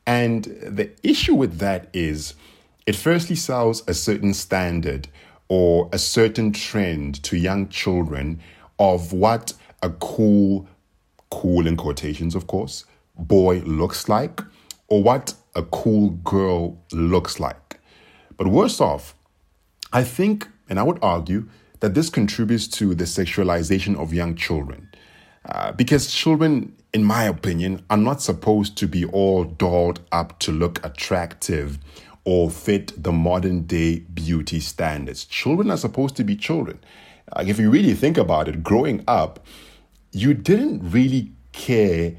And 0.06 0.44
the 0.44 0.90
issue 1.02 1.34
with 1.34 1.58
that 1.58 1.88
is 1.92 2.34
it 2.86 2.96
firstly 2.96 3.36
sells 3.36 3.86
a 3.86 3.92
certain 3.92 4.32
standard 4.32 5.08
or 5.48 5.90
a 5.92 5.98
certain 5.98 6.52
trend 6.52 7.22
to 7.24 7.36
young 7.36 7.68
children 7.68 8.40
of 8.78 9.12
what 9.12 9.52
a 9.82 9.90
cool, 9.90 10.66
cool 11.30 11.66
in 11.66 11.76
quotations, 11.76 12.34
of 12.34 12.46
course, 12.46 12.86
boy 13.18 13.58
looks 13.66 14.08
like 14.08 14.40
or 14.88 15.02
what 15.02 15.34
a 15.54 15.62
cool 15.64 16.10
girl 16.10 16.78
looks 16.92 17.38
like. 17.38 17.78
But 18.38 18.46
worse 18.46 18.80
off, 18.80 19.14
I 19.92 20.02
think, 20.02 20.48
and 20.72 20.80
I 20.80 20.84
would 20.84 20.98
argue, 21.02 21.50
that 21.80 21.92
this 21.92 22.08
contributes 22.08 22.66
to 22.66 22.94
the 22.94 23.04
sexualization 23.04 23.94
of 23.94 24.14
young 24.14 24.34
children. 24.36 24.88
Uh, 25.44 25.70
because 25.72 26.10
children, 26.10 26.74
in 26.94 27.04
my 27.04 27.24
opinion, 27.24 27.84
are 27.90 27.98
not 27.98 28.22
supposed 28.22 28.78
to 28.78 28.86
be 28.86 29.04
all 29.04 29.44
dolled 29.44 30.00
up 30.12 30.38
to 30.38 30.50
look 30.50 30.82
attractive 30.82 31.78
or 32.24 32.48
fit 32.48 32.90
the 32.96 33.12
modern 33.12 33.64
day 33.66 33.98
beauty 33.98 34.60
standards. 34.60 35.26
Children 35.26 35.70
are 35.70 35.76
supposed 35.76 36.16
to 36.16 36.24
be 36.24 36.36
children. 36.36 36.80
Like 37.36 37.48
if 37.48 37.58
you 37.58 37.68
really 37.68 37.92
think 37.92 38.16
about 38.16 38.48
it, 38.48 38.62
growing 38.62 39.04
up, 39.06 39.44
you 40.10 40.32
didn't 40.32 40.90
really 40.90 41.32
care 41.52 42.14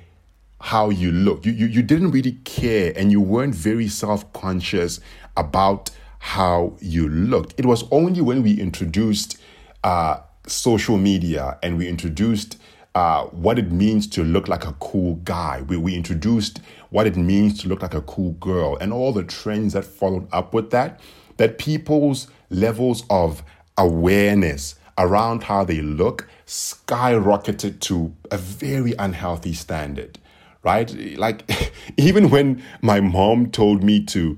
how 0.62 0.92
you 0.92 1.12
look. 1.12 1.44
You, 1.44 1.54
you, 1.54 1.66
you 1.66 1.82
didn't 1.82 2.12
really 2.12 2.34
care 2.44 2.94
and 2.96 3.12
you 3.12 3.20
weren't 3.20 3.56
very 3.56 3.88
self 3.88 4.32
conscious 4.32 5.00
about 5.36 5.90
how 6.24 6.74
you 6.80 7.10
looked. 7.10 7.54
It 7.60 7.66
was 7.66 7.84
only 7.92 8.22
when 8.22 8.44
we 8.44 8.54
introduced 8.58 9.38
uh, 9.84 10.22
social 10.48 10.98
media 10.98 11.58
and 11.62 11.78
we 11.78 11.90
introduced 11.90 12.58
uh, 12.96 13.26
what 13.26 13.60
it 13.60 13.74
means 13.74 14.08
to 14.08 14.24
look 14.24 14.48
like 14.48 14.66
a 14.66 14.72
cool 14.80 15.16
guy. 15.26 15.64
We, 15.68 15.76
we 15.76 15.96
introduced 15.96 16.62
what 16.92 17.08
it 17.08 17.18
means 17.18 17.62
to 17.62 17.68
look 17.68 17.82
like 17.82 17.94
a 17.94 18.02
cool 18.04 18.32
girl 18.40 18.78
and 18.78 18.94
all 18.94 19.12
the 19.12 19.26
trends 19.26 19.74
that 19.74 19.84
followed 19.84 20.26
up 20.32 20.54
with 20.54 20.72
that, 20.72 21.02
that 21.36 21.58
people's 21.58 22.28
levels 22.50 23.04
of 23.10 23.44
awareness 23.78 24.76
around 24.98 25.44
how 25.44 25.66
they 25.66 25.82
look 25.82 26.30
skyrocketed 26.48 27.82
to 27.82 28.16
a 28.32 28.38
very 28.38 28.94
unhealthy 28.98 29.54
standard, 29.54 30.20
right? 30.64 31.18
Like, 31.18 31.52
even 31.98 32.30
when 32.30 32.64
my 32.82 33.02
mom 33.02 33.52
told 33.52 33.84
me 33.84 34.02
to 34.06 34.38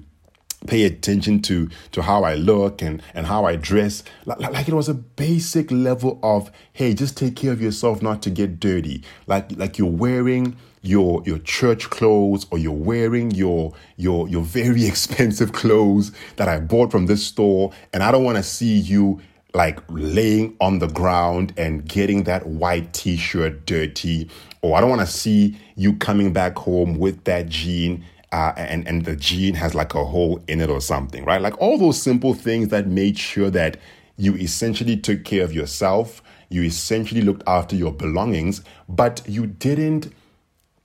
pay 0.67 0.83
attention 0.83 1.41
to 1.43 1.69
to 1.91 2.01
how 2.01 2.23
I 2.23 2.35
look 2.35 2.81
and 2.81 3.01
and 3.13 3.25
how 3.25 3.45
I 3.45 3.55
dress. 3.55 4.03
Like, 4.25 4.39
like 4.39 4.67
it 4.67 4.73
was 4.73 4.89
a 4.89 4.93
basic 4.93 5.71
level 5.71 6.19
of 6.23 6.51
hey 6.73 6.93
just 6.93 7.17
take 7.17 7.35
care 7.35 7.51
of 7.51 7.61
yourself 7.61 8.01
not 8.01 8.21
to 8.23 8.29
get 8.29 8.59
dirty. 8.59 9.03
Like 9.27 9.51
like 9.57 9.77
you're 9.77 9.89
wearing 9.91 10.57
your 10.85 11.23
your 11.25 11.39
church 11.39 11.89
clothes 11.89 12.45
or 12.51 12.57
you're 12.57 12.71
wearing 12.71 13.31
your 13.31 13.73
your 13.97 14.27
your 14.29 14.43
very 14.43 14.85
expensive 14.87 15.51
clothes 15.51 16.11
that 16.37 16.47
I 16.47 16.59
bought 16.59 16.91
from 16.91 17.07
this 17.07 17.25
store 17.25 17.71
and 17.93 18.03
I 18.03 18.11
don't 18.11 18.23
want 18.23 18.37
to 18.37 18.43
see 18.43 18.77
you 18.77 19.21
like 19.53 19.79
laying 19.87 20.55
on 20.59 20.79
the 20.79 20.87
ground 20.87 21.53
and 21.57 21.87
getting 21.87 22.23
that 22.23 22.45
white 22.45 22.91
t-shirt 22.91 23.65
dirty 23.65 24.29
or 24.61 24.77
I 24.77 24.81
don't 24.81 24.89
want 24.89 25.01
to 25.01 25.07
see 25.07 25.57
you 25.75 25.95
coming 25.95 26.33
back 26.33 26.57
home 26.57 26.99
with 26.99 27.23
that 27.23 27.47
jean 27.47 28.03
uh, 28.35 28.53
and 28.57 28.85
and 28.85 29.05
the 29.05 29.15
jean 29.15 29.53
has 29.53 29.73
like 29.73 29.95
a 29.95 30.03
hole 30.03 30.43
in 30.49 30.59
it 30.59 30.69
or 30.69 30.81
something, 30.81 31.23
right? 31.23 31.41
Like 31.41 31.57
all 31.61 31.77
those 31.77 32.01
simple 32.01 32.33
things 32.33 32.67
that 32.67 32.85
made 32.85 33.17
sure 33.17 33.49
that 33.51 33.77
you 34.17 34.35
essentially 34.35 34.97
took 34.97 35.23
care 35.23 35.45
of 35.45 35.53
yourself, 35.53 36.21
you 36.49 36.61
essentially 36.63 37.21
looked 37.21 37.43
after 37.47 37.77
your 37.77 37.93
belongings, 37.93 38.61
but 38.89 39.21
you 39.25 39.47
didn't 39.47 40.11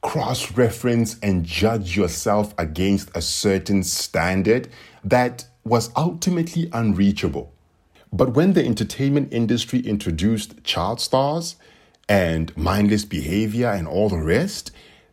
cross 0.01 0.53
reference 0.53 1.19
and 1.25 1.45
judge 1.45 1.97
yourself 1.97 2.55
against 2.57 3.11
a 3.17 3.21
certain 3.21 3.83
standard 3.83 4.69
that 5.03 5.45
was 5.65 5.91
ultimately 5.97 6.71
unreachable. 6.73 7.53
But 8.13 8.35
when 8.35 8.53
the 8.53 8.65
entertainment 8.65 9.33
industry 9.33 9.81
introduced 9.81 10.63
child 10.63 11.01
stars 11.01 11.57
and 12.09 12.57
mindless 12.57 13.05
behavior 13.05 13.71
and 13.71 13.89
all 13.89 14.09
the 14.09 14.23
rest, 14.23 14.71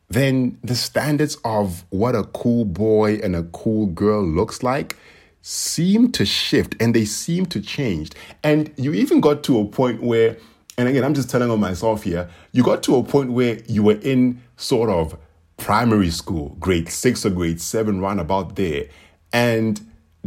then 0.10 0.58
the 0.64 0.76
standards 0.76 1.38
of 1.44 1.84
what 1.90 2.16
a 2.16 2.24
cool 2.24 2.66
boy 2.66 3.16
and 3.16 3.36
a 3.36 3.44
cool 3.44 3.88
girl 3.88 4.24
looks 4.24 4.64
like 4.64 4.96
seem 5.42 6.12
to 6.12 6.26
shift 6.26 6.76
and 6.80 6.94
they 6.94 7.06
seem 7.06 7.46
to 7.46 7.62
change. 7.62 8.12
And 8.44 8.72
you 8.78 8.94
even 8.94 9.22
got 9.22 9.44
to 9.46 9.60
a 9.60 9.66
point 9.66 10.02
where, 10.02 10.38
and 10.78 10.88
again, 10.88 11.04
I'm 11.04 11.14
just 11.14 11.30
telling 11.30 11.50
on 11.50 11.60
myself 11.60 12.04
here, 12.04 12.30
you 12.52 12.64
got 12.64 12.84
to 12.84 12.96
a 12.96 13.04
point 13.04 13.32
where 13.32 13.60
you 13.68 13.84
were 13.84 14.00
in 14.02 14.42
sort 14.56 14.90
of 14.90 15.18
primary 15.58 16.12
school, 16.12 16.56
grade 16.60 16.90
six 16.90 17.26
or 17.26 17.30
grade 17.30 17.60
seven, 17.60 18.00
round 18.00 18.20
about 18.20 18.56
there, 18.56 18.86
and 19.34 19.82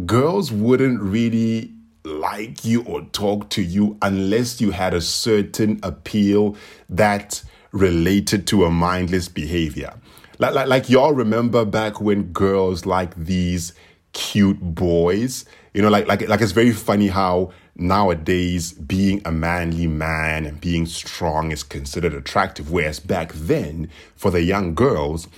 girls 0.04 0.50
wouldn't 0.52 1.00
really 1.00 1.72
like 2.04 2.64
you 2.64 2.82
or 2.84 3.02
talk 3.12 3.50
to 3.50 3.62
you 3.62 3.96
unless 4.02 4.60
you 4.60 4.70
had 4.70 4.94
a 4.94 5.00
certain 5.00 5.78
appeal 5.82 6.56
that 6.88 7.42
related 7.72 8.46
to 8.48 8.64
a 8.64 8.70
mindless 8.70 9.28
behavior. 9.28 9.94
Like, 10.38 10.54
like, 10.54 10.68
like 10.68 10.90
y'all 10.90 11.12
remember 11.12 11.64
back 11.64 12.00
when 12.00 12.32
girls 12.32 12.86
like 12.86 13.14
these 13.14 13.72
cute 14.12 14.60
boys, 14.60 15.44
you 15.74 15.82
know, 15.82 15.90
like, 15.90 16.06
like, 16.08 16.26
like 16.28 16.40
it's 16.40 16.52
very 16.52 16.72
funny 16.72 17.08
how 17.08 17.52
nowadays 17.76 18.72
being 18.72 19.22
a 19.24 19.32
manly 19.32 19.86
man 19.86 20.46
and 20.46 20.60
being 20.60 20.86
strong 20.86 21.52
is 21.52 21.62
considered 21.62 22.14
attractive. 22.14 22.70
Whereas 22.70 23.00
back 23.00 23.32
then, 23.34 23.90
for 24.16 24.30
the 24.30 24.42
young 24.42 24.74
girls, 24.74 25.28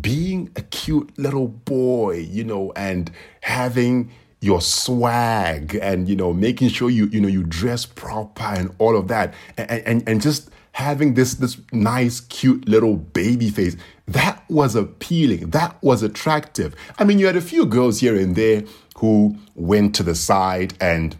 being 0.00 0.50
a 0.56 0.62
cute 0.62 1.16
little 1.18 1.48
boy, 1.48 2.26
you 2.30 2.44
know, 2.44 2.72
and 2.76 3.10
having 3.42 4.10
your 4.40 4.60
swag 4.60 5.78
and 5.80 6.08
you 6.08 6.16
know 6.16 6.32
making 6.32 6.68
sure 6.68 6.90
you 6.90 7.06
you 7.06 7.20
know 7.20 7.28
you 7.28 7.44
dress 7.44 7.86
proper 7.86 8.42
and 8.42 8.74
all 8.78 8.96
of 8.96 9.06
that 9.06 9.32
and 9.56 9.70
and, 9.70 10.08
and 10.08 10.20
just 10.20 10.50
having 10.72 11.14
this 11.14 11.34
this 11.34 11.58
nice 11.70 12.20
cute 12.20 12.66
little 12.66 12.96
baby 12.96 13.50
face 13.50 13.76
that 14.06 14.42
was 14.48 14.74
appealing 14.74 15.50
that 15.50 15.80
was 15.82 16.02
attractive. 16.02 16.74
I 16.98 17.04
mean 17.04 17.18
you 17.18 17.26
had 17.26 17.36
a 17.36 17.42
few 17.42 17.66
girls 17.66 18.00
here 18.00 18.16
and 18.16 18.34
there 18.36 18.64
who 18.96 19.36
went 19.54 19.94
to 19.96 20.02
the 20.02 20.14
side 20.14 20.74
and 20.80 21.16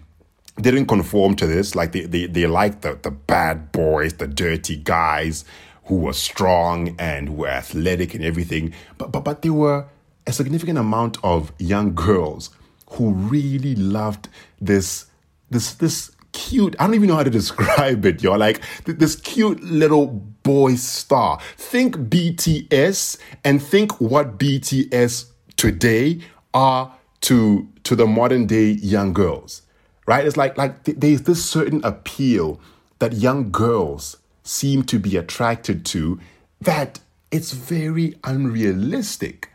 didn't 0.60 0.86
conform 0.86 1.34
to 1.36 1.46
this. 1.46 1.74
Like 1.74 1.92
they 1.92 2.02
they, 2.02 2.26
they 2.26 2.46
liked 2.46 2.82
the, 2.82 2.98
the 3.00 3.10
bad 3.10 3.72
boys 3.72 4.14
the 4.14 4.26
dirty 4.26 4.76
guys 4.76 5.44
who 5.84 5.96
were 5.96 6.12
strong 6.12 6.94
and 6.98 7.36
were 7.36 7.48
athletic 7.48 8.14
and 8.14 8.24
everything. 8.24 8.72
But 8.98 9.12
but 9.12 9.24
but 9.24 9.42
there 9.42 9.52
were 9.52 9.86
a 10.26 10.32
significant 10.32 10.78
amount 10.78 11.18
of 11.22 11.52
young 11.58 11.94
girls 11.94 12.50
who 12.92 13.10
really 13.10 13.74
loved 13.74 14.28
this 14.60 15.06
this 15.50 15.74
this 15.74 16.10
cute. 16.32 16.74
I 16.78 16.86
don't 16.86 16.94
even 16.94 17.08
know 17.08 17.16
how 17.16 17.22
to 17.22 17.30
describe 17.42 18.04
it, 18.06 18.22
y'all. 18.22 18.38
Like 18.38 18.62
this 18.84 19.16
cute 19.16 19.62
little 19.62 20.06
boy 20.06 20.74
star. 20.74 21.40
Think 21.56 21.96
BTS 21.96 23.18
and 23.44 23.62
think 23.62 24.00
what 24.00 24.38
BTS 24.38 25.30
today 25.56 26.20
are 26.54 26.94
to 27.22 27.68
to 27.84 27.96
the 27.96 28.06
modern 28.06 28.46
day 28.46 28.70
young 28.70 29.12
girls. 29.12 29.62
Right? 30.06 30.26
It's 30.26 30.36
like 30.36 30.58
like 30.58 30.84
there's 30.84 31.22
this 31.22 31.44
certain 31.44 31.84
appeal 31.84 32.60
that 32.98 33.14
young 33.14 33.50
girls 33.50 34.16
seem 34.44 34.82
to 34.84 34.98
be 34.98 35.16
attracted 35.16 35.84
to 35.86 36.18
that 36.60 37.00
it's 37.30 37.52
very 37.52 38.14
unrealistic 38.24 39.50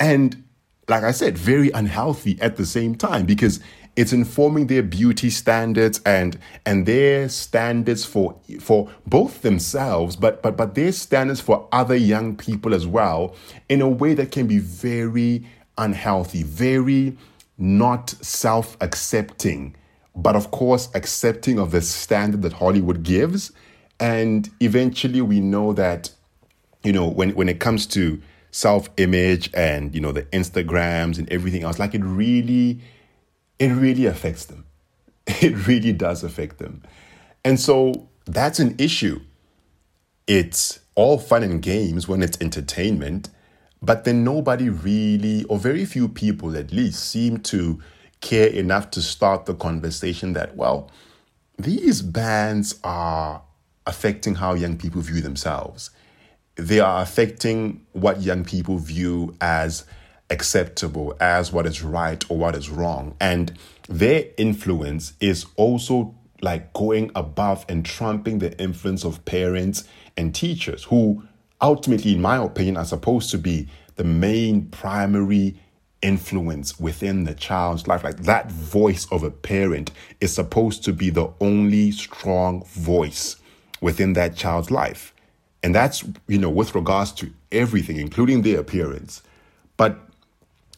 and 0.00 0.44
like 0.88 1.04
I 1.04 1.10
said, 1.10 1.36
very 1.36 1.70
unhealthy 1.70 2.38
at 2.40 2.56
the 2.56 2.64
same 2.64 2.94
time 2.94 3.26
because 3.26 3.60
it's 3.98 4.12
informing 4.12 4.68
their 4.68 4.82
beauty 4.82 5.28
standards 5.28 6.00
and 6.06 6.38
and 6.64 6.86
their 6.86 7.28
standards 7.28 8.04
for 8.04 8.38
for 8.60 8.90
both 9.06 9.42
themselves 9.42 10.16
but 10.16 10.40
but 10.42 10.56
but 10.56 10.74
their 10.74 10.92
standards 10.92 11.40
for 11.40 11.68
other 11.72 11.96
young 11.96 12.36
people 12.36 12.72
as 12.74 12.86
well 12.86 13.34
in 13.68 13.80
a 13.80 13.88
way 13.88 14.14
that 14.14 14.30
can 14.30 14.46
be 14.46 14.58
very 14.58 15.44
unhealthy 15.76 16.42
very 16.42 17.16
not 17.58 18.10
self-accepting 18.22 19.74
but 20.18 20.34
of 20.34 20.50
course 20.50 20.88
accepting 20.94 21.58
of 21.58 21.70
the 21.70 21.80
standard 21.80 22.42
that 22.42 22.54
Hollywood 22.54 23.04
gives. 23.04 23.52
And 24.00 24.50
eventually 24.60 25.20
we 25.20 25.40
know 25.40 25.72
that 25.72 26.10
you 26.82 26.92
know 26.92 27.08
when 27.08 27.30
when 27.30 27.48
it 27.48 27.60
comes 27.60 27.86
to 27.86 28.20
self-image 28.50 29.50
and 29.54 29.94
you 29.94 30.00
know 30.00 30.12
the 30.12 30.24
Instagrams 30.24 31.18
and 31.18 31.30
everything 31.32 31.62
else 31.62 31.78
like 31.78 31.94
it 31.94 32.02
really 32.02 32.80
it 33.58 33.68
really 33.68 34.06
affects 34.06 34.46
them. 34.46 34.64
It 35.42 35.66
really 35.66 35.92
does 35.92 36.24
affect 36.24 36.58
them. 36.58 36.82
And 37.44 37.60
so 37.60 38.08
that's 38.24 38.58
an 38.58 38.74
issue. 38.78 39.20
It's 40.26 40.80
all 40.94 41.18
fun 41.18 41.42
and 41.42 41.62
games 41.62 42.08
when 42.08 42.22
it's 42.22 42.38
entertainment, 42.40 43.28
but 43.80 44.04
then 44.04 44.24
nobody 44.24 44.68
really, 44.68 45.44
or 45.44 45.58
very 45.58 45.84
few 45.84 46.08
people 46.08 46.56
at 46.56 46.72
least, 46.72 47.08
seem 47.08 47.38
to 47.38 47.80
care 48.20 48.48
enough 48.48 48.90
to 48.92 49.02
start 49.02 49.46
the 49.46 49.54
conversation 49.54 50.32
that, 50.32 50.56
well, 50.56 50.90
these 51.58 52.02
bans 52.02 52.78
are 52.84 53.42
affecting 53.86 54.34
how 54.34 54.54
young 54.54 54.76
people 54.76 55.00
view 55.00 55.20
themselves. 55.20 55.90
They 56.56 56.80
are 56.80 57.02
affecting 57.02 57.86
what 57.92 58.20
young 58.20 58.44
people 58.44 58.78
view 58.78 59.36
as 59.40 59.84
acceptable 60.30 61.16
as 61.20 61.52
what 61.52 61.66
is 61.66 61.82
right 61.82 62.24
or 62.30 62.36
what 62.36 62.54
is 62.54 62.68
wrong. 62.70 63.16
And 63.20 63.52
their 63.88 64.26
influence 64.36 65.14
is 65.20 65.46
also 65.56 66.14
like 66.40 66.72
going 66.72 67.10
above 67.14 67.64
and 67.68 67.84
trumping 67.84 68.38
the 68.38 68.56
influence 68.60 69.04
of 69.04 69.24
parents 69.24 69.84
and 70.16 70.34
teachers 70.34 70.84
who 70.84 71.22
ultimately 71.60 72.14
in 72.14 72.22
my 72.22 72.36
opinion 72.36 72.76
are 72.76 72.84
supposed 72.84 73.30
to 73.30 73.38
be 73.38 73.68
the 73.96 74.04
main 74.04 74.66
primary 74.66 75.58
influence 76.00 76.78
within 76.78 77.24
the 77.24 77.34
child's 77.34 77.88
life. 77.88 78.04
Like 78.04 78.18
that 78.18 78.52
voice 78.52 79.06
of 79.10 79.24
a 79.24 79.30
parent 79.30 79.90
is 80.20 80.32
supposed 80.32 80.84
to 80.84 80.92
be 80.92 81.10
the 81.10 81.32
only 81.40 81.90
strong 81.90 82.64
voice 82.66 83.36
within 83.80 84.12
that 84.12 84.36
child's 84.36 84.70
life. 84.70 85.12
And 85.62 85.74
that's 85.74 86.04
you 86.28 86.38
know 86.38 86.50
with 86.50 86.74
regards 86.74 87.10
to 87.12 87.32
everything 87.50 87.96
including 87.96 88.42
their 88.42 88.60
appearance. 88.60 89.22
But 89.76 90.07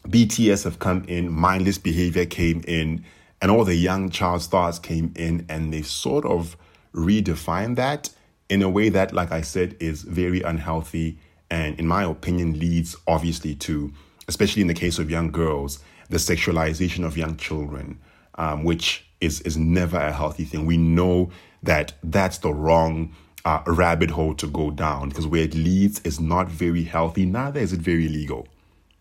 BTS 0.07 0.63
have 0.63 0.79
come 0.79 1.03
in, 1.07 1.31
mindless 1.31 1.77
behavior 1.77 2.25
came 2.25 2.63
in, 2.67 3.03
and 3.41 3.51
all 3.51 3.65
the 3.65 3.75
young 3.75 4.09
child 4.09 4.41
stars 4.41 4.79
came 4.79 5.13
in, 5.15 5.45
and 5.49 5.73
they 5.73 5.81
sort 5.81 6.25
of 6.25 6.57
redefined 6.93 7.75
that 7.75 8.09
in 8.49 8.61
a 8.61 8.69
way 8.69 8.89
that, 8.89 9.13
like 9.13 9.31
I 9.31 9.41
said, 9.41 9.77
is 9.79 10.01
very 10.01 10.41
unhealthy 10.41 11.17
and, 11.49 11.79
in 11.79 11.87
my 11.87 12.03
opinion, 12.03 12.59
leads 12.59 12.95
obviously 13.07 13.55
to, 13.55 13.93
especially 14.27 14.61
in 14.61 14.67
the 14.67 14.73
case 14.73 14.99
of 14.99 15.09
young 15.09 15.31
girls, 15.31 15.79
the 16.09 16.17
sexualization 16.17 17.05
of 17.05 17.17
young 17.17 17.37
children, 17.37 17.99
um, 18.35 18.63
which 18.63 19.05
is 19.21 19.39
is 19.41 19.55
never 19.57 19.97
a 19.97 20.11
healthy 20.11 20.43
thing. 20.43 20.65
We 20.65 20.77
know 20.77 21.31
that 21.63 21.93
that's 22.03 22.39
the 22.39 22.53
wrong 22.53 23.15
uh, 23.45 23.61
rabbit 23.67 24.11
hole 24.11 24.33
to 24.35 24.47
go 24.47 24.71
down 24.71 25.09
because 25.09 25.27
where 25.27 25.43
it 25.43 25.53
leads 25.53 25.99
is 26.01 26.19
not 26.19 26.49
very 26.49 26.83
healthy, 26.83 27.25
neither 27.25 27.59
is 27.59 27.71
it 27.71 27.79
very 27.79 28.07
legal, 28.07 28.47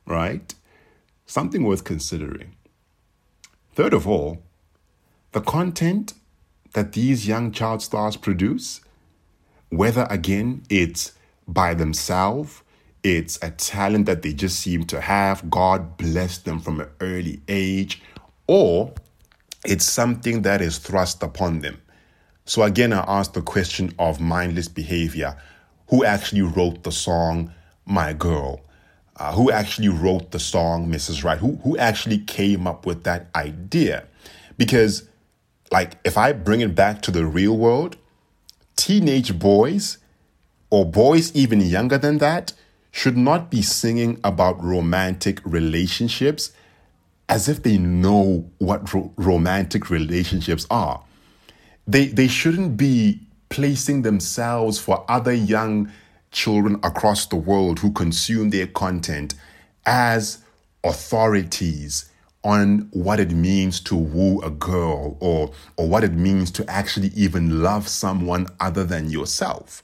right? 0.06 0.54
Something 1.30 1.62
worth 1.62 1.84
considering. 1.84 2.56
Third 3.72 3.94
of 3.94 4.08
all, 4.08 4.42
the 5.30 5.40
content 5.40 6.14
that 6.72 6.90
these 6.94 7.28
young 7.28 7.52
child 7.52 7.82
stars 7.82 8.16
produce, 8.16 8.80
whether 9.68 10.08
again 10.10 10.64
it's 10.68 11.12
by 11.46 11.72
themselves, 11.74 12.64
it's 13.04 13.38
a 13.42 13.52
talent 13.52 14.06
that 14.06 14.22
they 14.22 14.32
just 14.32 14.58
seem 14.58 14.82
to 14.86 15.00
have, 15.00 15.48
God 15.48 15.96
bless 15.96 16.38
them 16.38 16.58
from 16.58 16.80
an 16.80 16.88
early 17.00 17.40
age, 17.46 18.02
or 18.48 18.92
it's 19.64 19.84
something 19.84 20.42
that 20.42 20.60
is 20.60 20.78
thrust 20.78 21.22
upon 21.22 21.60
them. 21.60 21.80
So 22.44 22.64
again, 22.64 22.92
I 22.92 23.04
ask 23.06 23.34
the 23.34 23.42
question 23.42 23.94
of 24.00 24.20
mindless 24.20 24.66
behavior 24.66 25.36
who 25.90 26.04
actually 26.04 26.42
wrote 26.42 26.82
the 26.82 26.90
song 26.90 27.54
My 27.86 28.14
Girl? 28.14 28.64
Uh, 29.20 29.32
who 29.32 29.50
actually 29.50 29.90
wrote 29.90 30.30
the 30.30 30.38
song 30.38 30.90
Mrs. 30.90 31.22
Right? 31.22 31.36
Who, 31.36 31.56
who 31.56 31.76
actually 31.76 32.20
came 32.20 32.66
up 32.66 32.86
with 32.86 33.04
that 33.04 33.28
idea? 33.34 34.04
Because, 34.56 35.06
like, 35.70 35.98
if 36.04 36.16
I 36.16 36.32
bring 36.32 36.62
it 36.62 36.74
back 36.74 37.02
to 37.02 37.10
the 37.10 37.26
real 37.26 37.54
world, 37.54 37.98
teenage 38.76 39.38
boys 39.38 39.98
or 40.70 40.90
boys 40.90 41.34
even 41.34 41.60
younger 41.60 41.98
than 41.98 42.16
that 42.16 42.54
should 42.92 43.18
not 43.18 43.50
be 43.50 43.60
singing 43.60 44.18
about 44.24 44.62
romantic 44.64 45.42
relationships 45.44 46.52
as 47.28 47.46
if 47.46 47.62
they 47.62 47.76
know 47.76 48.50
what 48.56 48.94
ro- 48.94 49.12
romantic 49.16 49.90
relationships 49.90 50.66
are. 50.70 51.04
They, 51.86 52.06
they 52.06 52.26
shouldn't 52.26 52.78
be 52.78 53.20
placing 53.50 54.00
themselves 54.00 54.78
for 54.78 55.04
other 55.08 55.32
young 55.34 55.92
children 56.30 56.78
across 56.82 57.26
the 57.26 57.36
world 57.36 57.80
who 57.80 57.90
consume 57.92 58.50
their 58.50 58.66
content 58.66 59.34
as 59.86 60.38
authorities 60.84 62.10
on 62.42 62.88
what 62.92 63.20
it 63.20 63.32
means 63.32 63.80
to 63.80 63.96
woo 63.96 64.40
a 64.40 64.50
girl 64.50 65.16
or 65.20 65.52
or 65.76 65.88
what 65.88 66.04
it 66.04 66.12
means 66.12 66.50
to 66.50 66.68
actually 66.70 67.08
even 67.08 67.62
love 67.62 67.86
someone 67.86 68.46
other 68.60 68.84
than 68.84 69.10
yourself. 69.10 69.82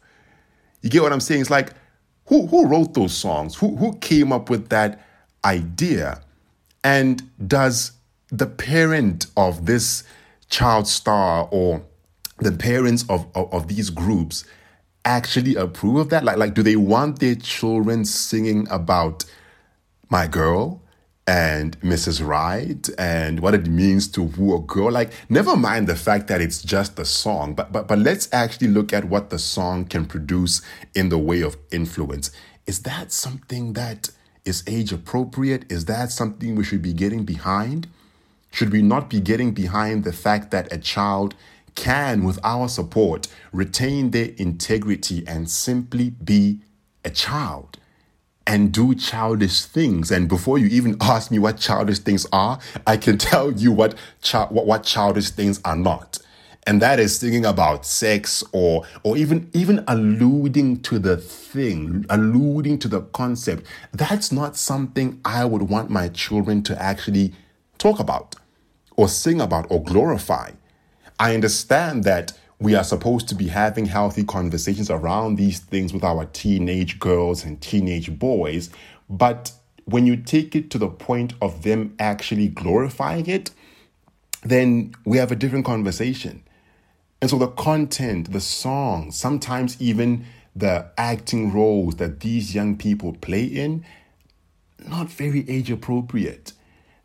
You 0.81 0.89
get 0.89 1.03
what 1.03 1.13
I'm 1.13 1.21
saying? 1.21 1.43
It's 1.43 1.51
like 1.51 1.73
who 2.27 2.47
who 2.47 2.67
wrote 2.67 2.95
those 2.95 3.15
songs? 3.15 3.57
Who 3.57 3.77
who 3.77 3.97
came 3.99 4.33
up 4.33 4.49
with 4.49 4.69
that 4.71 5.05
idea? 5.45 6.23
And 6.83 7.29
does 7.47 7.93
the 8.29 8.47
parent 8.47 9.27
of 9.37 9.67
this 9.67 10.05
child 10.49 10.87
star 10.87 11.49
or 11.51 11.85
the 12.39 12.53
parents 12.53 13.05
of, 13.09 13.27
of, 13.35 13.53
of 13.53 13.69
these 13.69 13.91
groups 13.91 14.45
actually 15.07 15.55
approve 15.55 15.97
of 15.97 16.11
that? 16.11 16.25
Like 16.25 16.37
like 16.37 16.53
do 16.53 16.63
they 16.63 16.77
want 16.77 17.21
their 17.21 17.37
children 17.37 18.05
singing 18.05 18.67
about 18.71 19.25
my 20.11 20.27
girl? 20.27 20.83
and 21.27 21.79
Mrs. 21.81 22.25
Right 22.25 22.89
and 22.99 23.41
what 23.41 23.55
it 23.55 23.67
means 23.67 24.07
to 24.09 24.23
woo 24.23 24.57
a 24.57 24.61
girl. 24.61 24.93
Like, 24.93 25.13
never 25.29 25.57
mind 25.57 25.89
the 25.89 25.97
fact 25.97 26.29
that 26.29 26.41
it's 26.41 26.63
just 26.63 26.99
a 26.99 27.05
song, 27.05 27.55
but 27.55 27.73
but 27.73 27.89
but 27.89 27.99
let's 27.99 28.29
actually 28.33 28.69
look 28.69 28.93
at 28.93 29.07
what 29.07 29.31
the 29.31 29.39
song 29.39 29.85
can 29.87 30.07
produce 30.07 30.63
in 30.95 31.09
the 31.09 31.19
way 31.19 31.41
of 31.41 31.57
influence. 31.73 32.31
Is 32.67 32.83
that 32.83 33.13
something 33.13 33.73
that 33.73 34.11
is 34.45 34.63
age 34.67 34.93
appropriate? 34.93 35.71
Is 35.71 35.87
that 35.87 36.13
something 36.13 36.55
we 36.55 36.65
should 36.65 36.83
be 36.83 36.93
getting 36.93 37.25
behind? 37.25 37.89
Should 38.53 38.71
we 38.71 38.81
not 38.81 39.11
be 39.11 39.21
getting 39.21 39.53
behind 39.53 40.05
the 40.05 40.13
fact 40.13 40.51
that 40.53 40.73
a 40.73 40.79
child 40.79 41.35
can, 41.77 42.25
with 42.25 42.41
our 42.43 42.69
support, 42.69 43.29
retain 43.53 44.11
their 44.11 44.31
integrity 44.37 45.23
and 45.27 45.49
simply 45.49 46.11
be 46.11 46.61
a 47.05 47.11
child? 47.11 47.79
and 48.47 48.73
do 48.73 48.95
childish 48.95 49.65
things. 49.65 50.11
And 50.11 50.29
before 50.29 50.59
you 50.59 50.67
even 50.69 50.97
ask 51.01 51.31
me 51.31 51.39
what 51.39 51.59
childish 51.59 51.99
things 51.99 52.27
are, 52.33 52.59
I 52.87 52.97
can 52.97 53.19
tell 53.31 53.53
you 53.53 53.73
what, 53.73 53.97
chi- 54.23 54.47
what, 54.47 54.67
what 54.67 54.85
childish 54.85 55.31
things 55.31 55.61
are 55.65 55.77
not. 55.77 56.19
And 56.69 56.83
that 56.83 56.99
is 56.99 57.21
thinking 57.21 57.47
about 57.47 57.87
sex 57.87 58.43
or 58.51 58.85
or 59.05 59.17
even 59.17 59.49
even 59.53 59.85
alluding 59.87 60.83
to 60.83 60.99
the 60.99 61.17
thing, 61.17 62.05
alluding 62.11 62.81
to 62.81 62.89
the 62.89 63.03
concept. 63.03 63.65
That's 63.93 64.33
not 64.33 64.57
something 64.57 65.21
I 65.25 65.45
would 65.45 65.63
want 65.63 65.91
my 65.91 66.09
children 66.09 66.65
to 66.65 66.83
actually 66.83 67.35
talk 67.79 68.01
about 68.01 68.35
or 68.97 69.09
sing 69.09 69.41
about 69.41 69.69
or 69.71 69.81
glorify. 69.81 70.51
I 71.19 71.35
understand 71.35 72.05
that 72.05 72.33
we 72.59 72.75
are 72.75 72.85
supposed 72.85 73.29
to 73.29 73.35
be 73.35 73.49
having 73.49 73.87
healthy 73.87 74.25
conversations 74.25 74.91
around 74.91 75.37
these 75.37 75.61
things 75.61 75.93
with 75.93 76.05
our 76.05 76.27
teenage 76.27 76.99
girls 76.99 77.45
and 77.45 77.61
teenage 77.61 78.19
boys. 78.19 78.71
But 79.09 79.53
when 79.85 80.07
you 80.07 80.17
take 80.17 80.57
it 80.57 80.71
to 80.71 80.79
the 80.79 80.89
point 80.89 81.35
of 81.41 81.63
them 81.63 81.95
actually 81.99 82.49
glorifying 82.49 83.27
it, 83.27 83.51
then 84.43 84.95
we 85.05 85.19
have 85.19 85.33
a 85.33 85.37
different 85.37 85.65
conversation. 85.65 86.43
And 87.21 87.31
so 87.31 87.39
the 87.39 87.49
content, 87.49 88.33
the 88.33 88.41
song, 88.41 89.11
sometimes 89.11 89.81
even 89.81 90.25
the 90.55 90.91
acting 90.97 91.53
roles 91.53 91.97
that 91.97 92.21
these 92.21 92.55
young 92.55 92.77
people 92.77 93.15
play 93.15 93.45
in, 93.45 93.85
not 94.87 95.09
very 95.11 95.49
age 95.49 95.71
appropriate, 95.71 96.53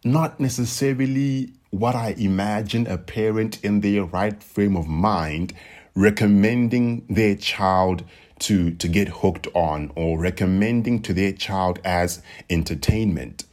not 0.04 0.40
necessarily 0.40 1.54
what 1.72 1.96
I 1.96 2.14
imagine 2.18 2.86
a 2.86 2.98
parent 2.98 3.64
in 3.64 3.80
their 3.80 4.04
right 4.04 4.42
frame 4.44 4.76
of 4.76 4.88
mind 4.88 5.54
recommending 5.96 7.06
their 7.10 7.36
child 7.36 8.04
to, 8.40 8.72
to 8.72 8.88
get 8.88 9.08
hooked 9.08 9.48
on 9.54 9.92
or 9.96 10.20
recommending 10.20 11.02
to 11.04 11.14
their 11.14 11.32
child 11.32 11.80
as 11.84 12.22
entertainment, 12.50 13.46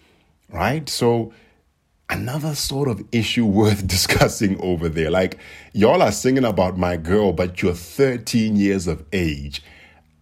right? 0.49 0.89
So, 0.89 1.33
another 2.11 2.55
sort 2.55 2.89
of 2.89 3.03
issue 3.13 3.45
worth 3.47 3.87
discussing 3.87 4.61
over 4.61 4.89
there. 4.89 5.11
Like, 5.11 5.39
y'all 5.73 6.03
are 6.03 6.13
singing 6.13 6.45
about 6.45 6.77
my 6.77 6.97
girl, 6.97 7.33
but 7.33 7.63
you're 7.63 7.75
13 7.75 8.57
years 8.57 8.87
of 8.87 9.05
age. 9.13 9.63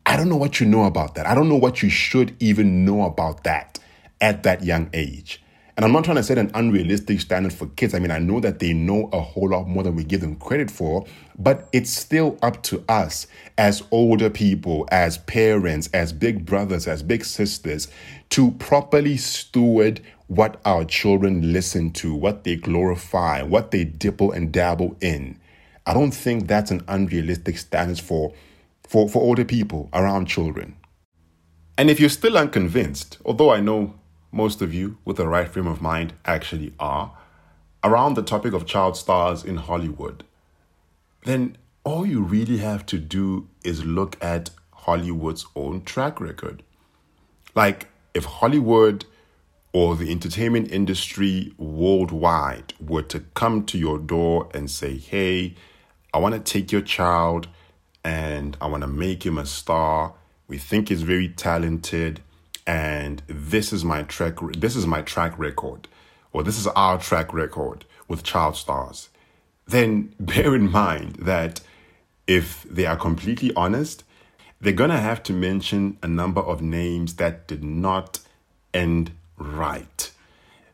I 0.05 0.17
don't 0.17 0.29
know 0.29 0.37
what 0.37 0.61
you 0.61 0.67
know 0.67 0.85
about 0.85 1.15
that. 1.15 1.27
I 1.27 1.35
don't 1.35 1.49
know 1.49 1.57
what 1.57 1.83
you 1.83 1.89
should 1.89 2.37
even 2.41 2.85
know 2.85 3.03
about 3.03 3.45
that 3.45 3.79
at 4.21 4.43
that 4.43 4.65
young 4.65 4.91
age. 4.93 5.43
And 5.77 5.85
I'm 5.85 5.93
not 5.93 6.05
trying 6.05 6.17
to 6.17 6.23
set 6.23 6.39
an 6.39 6.51
unrealistic 6.55 7.21
standard 7.21 7.53
for 7.53 7.67
kids. 7.67 7.93
I 7.93 7.99
mean, 7.99 8.11
I 8.11 8.19
know 8.19 8.41
that 8.41 8.61
they 8.61 8.73
know 8.73 9.11
a 9.13 9.21
whole 9.21 9.51
lot 9.51 9.69
more 9.69 9.83
than 9.83 9.95
we 9.95 10.05
give 10.05 10.23
them 10.23 10.37
credit 10.37 10.71
for, 10.71 11.05
but 11.39 11.69
it's 11.71 11.91
still 11.91 12.39
up 12.41 12.63
to 12.65 12.83
us 12.89 13.27
as 13.59 13.83
older 13.91 14.31
people, 14.31 14.89
as 14.91 15.19
parents, 15.19 15.91
as 15.93 16.15
big 16.15 16.47
brothers, 16.47 16.89
as 16.89 17.03
big 17.03 17.27
sisters, 17.27 17.89
to 18.31 18.53
properly 18.53 19.19
steward 19.19 20.01
what 20.29 20.59
our 20.65 20.87
children 20.87 21.53
listen 21.53 21.91
to, 21.93 22.15
what 22.15 22.45
they 22.45 22.57
glorify, 22.57 23.43
what 23.43 23.71
they 23.71 23.85
dipple 23.85 24.33
and 24.33 24.53
dabble 24.53 24.97
in. 25.03 25.39
I 25.85 25.93
don't 25.93 26.13
think 26.13 26.49
that's 26.49 26.71
an 26.71 26.85
unrealistic 26.89 27.59
standard 27.59 28.01
for, 28.01 28.33
for, 28.89 29.11
for 29.11 29.23
older 29.23 29.45
people 29.45 29.91
around 29.93 30.25
children. 30.25 30.75
And 31.77 31.91
if 31.91 32.01
you're 32.01 32.09
still 32.09 32.39
unconvinced, 32.39 33.19
although 33.27 33.53
I 33.53 33.61
know 33.61 33.95
most 34.37 34.63
of 34.63 34.73
you 34.75 34.99
with 35.05 35.17
the 35.17 35.27
right 35.27 35.49
frame 35.49 35.67
of 35.67 35.81
mind 35.81 36.13
actually 36.25 36.75
are, 36.79 37.17
around 37.83 38.15
the 38.15 38.23
topic 38.23 38.53
of 38.53 38.67
child 38.67 38.97
stars 38.97 39.43
in 39.45 39.57
Hollywood, 39.57 40.25
then 41.25 41.57
all 41.85 42.05
you 42.07 42.21
really 42.21 42.59
have 42.59 42.85
to 42.87 42.99
do 42.99 43.49
is 43.65 43.85
look 43.85 44.23
at 44.23 44.51
Hollywood's 44.73 45.47
own 45.57 45.83
track 45.83 46.21
record. 46.21 46.63
Like, 47.55 47.89
if 48.13 48.25
Hollywood 48.25 49.07
or 49.73 49.95
the 49.95 50.11
entertainment 50.11 50.71
industry 50.71 51.53
worldwide 51.59 52.75
were 52.81 53.03
to 53.03 53.21
come 53.35 53.65
to 53.67 53.77
your 53.77 53.99
door 53.99 54.49
and 54.55 54.71
say, 54.71 54.97
hey, 54.97 55.55
I 56.15 56.19
want 56.19 56.35
to 56.35 56.41
take 56.41 56.73
your 56.73 56.81
child 56.81 57.49
and 58.03 58.57
I 58.61 58.69
want 58.69 58.83
to 58.83 58.87
make 58.87 59.27
him 59.27 59.37
a 59.37 59.45
star. 59.45 60.15
We 60.49 60.59
think 60.59 60.89
he's 60.89 61.03
very 61.03 61.29
talented 61.29 62.23
and 62.67 63.23
this 63.27 63.73
is 63.73 63.85
my 63.85 64.03
track 64.03 64.35
this 64.59 64.77
is 64.77 64.87
my 64.87 65.03
track 65.03 65.39
record 65.39 65.89
or 66.33 66.43
this 66.43 66.59
is 66.59 66.67
our 66.69 66.99
track 66.99 67.33
record 67.33 67.85
with 68.09 68.23
child 68.23 68.57
stars. 68.57 69.09
Then 69.67 70.15
bear 70.21 70.55
in 70.55 70.71
mind 70.71 71.17
that 71.17 71.61
if 72.27 72.65
they 72.65 72.87
are 72.87 72.97
completely 72.97 73.53
honest 73.55 74.05
they're 74.61 74.73
going 74.73 74.91
to 74.91 74.97
have 74.97 75.23
to 75.23 75.33
mention 75.35 75.99
a 76.03 76.09
number 76.09 76.41
of 76.41 76.63
names 76.63 77.17
that 77.17 77.47
did 77.47 77.63
not 77.63 78.21
end 78.73 79.13
right. 79.37 80.11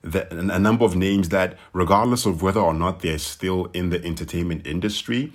The, 0.03 0.29
a 0.31 0.59
number 0.59 0.85
of 0.85 0.95
names 0.97 1.29
that 1.31 1.59
regardless 1.73 2.25
of 2.25 2.43
whether 2.43 2.61
or 2.61 2.75
not 2.75 3.01
they're 3.01 3.19
still 3.19 3.67
in 3.73 3.91
the 3.91 4.05
entertainment 4.05 4.67
industry 4.67 5.33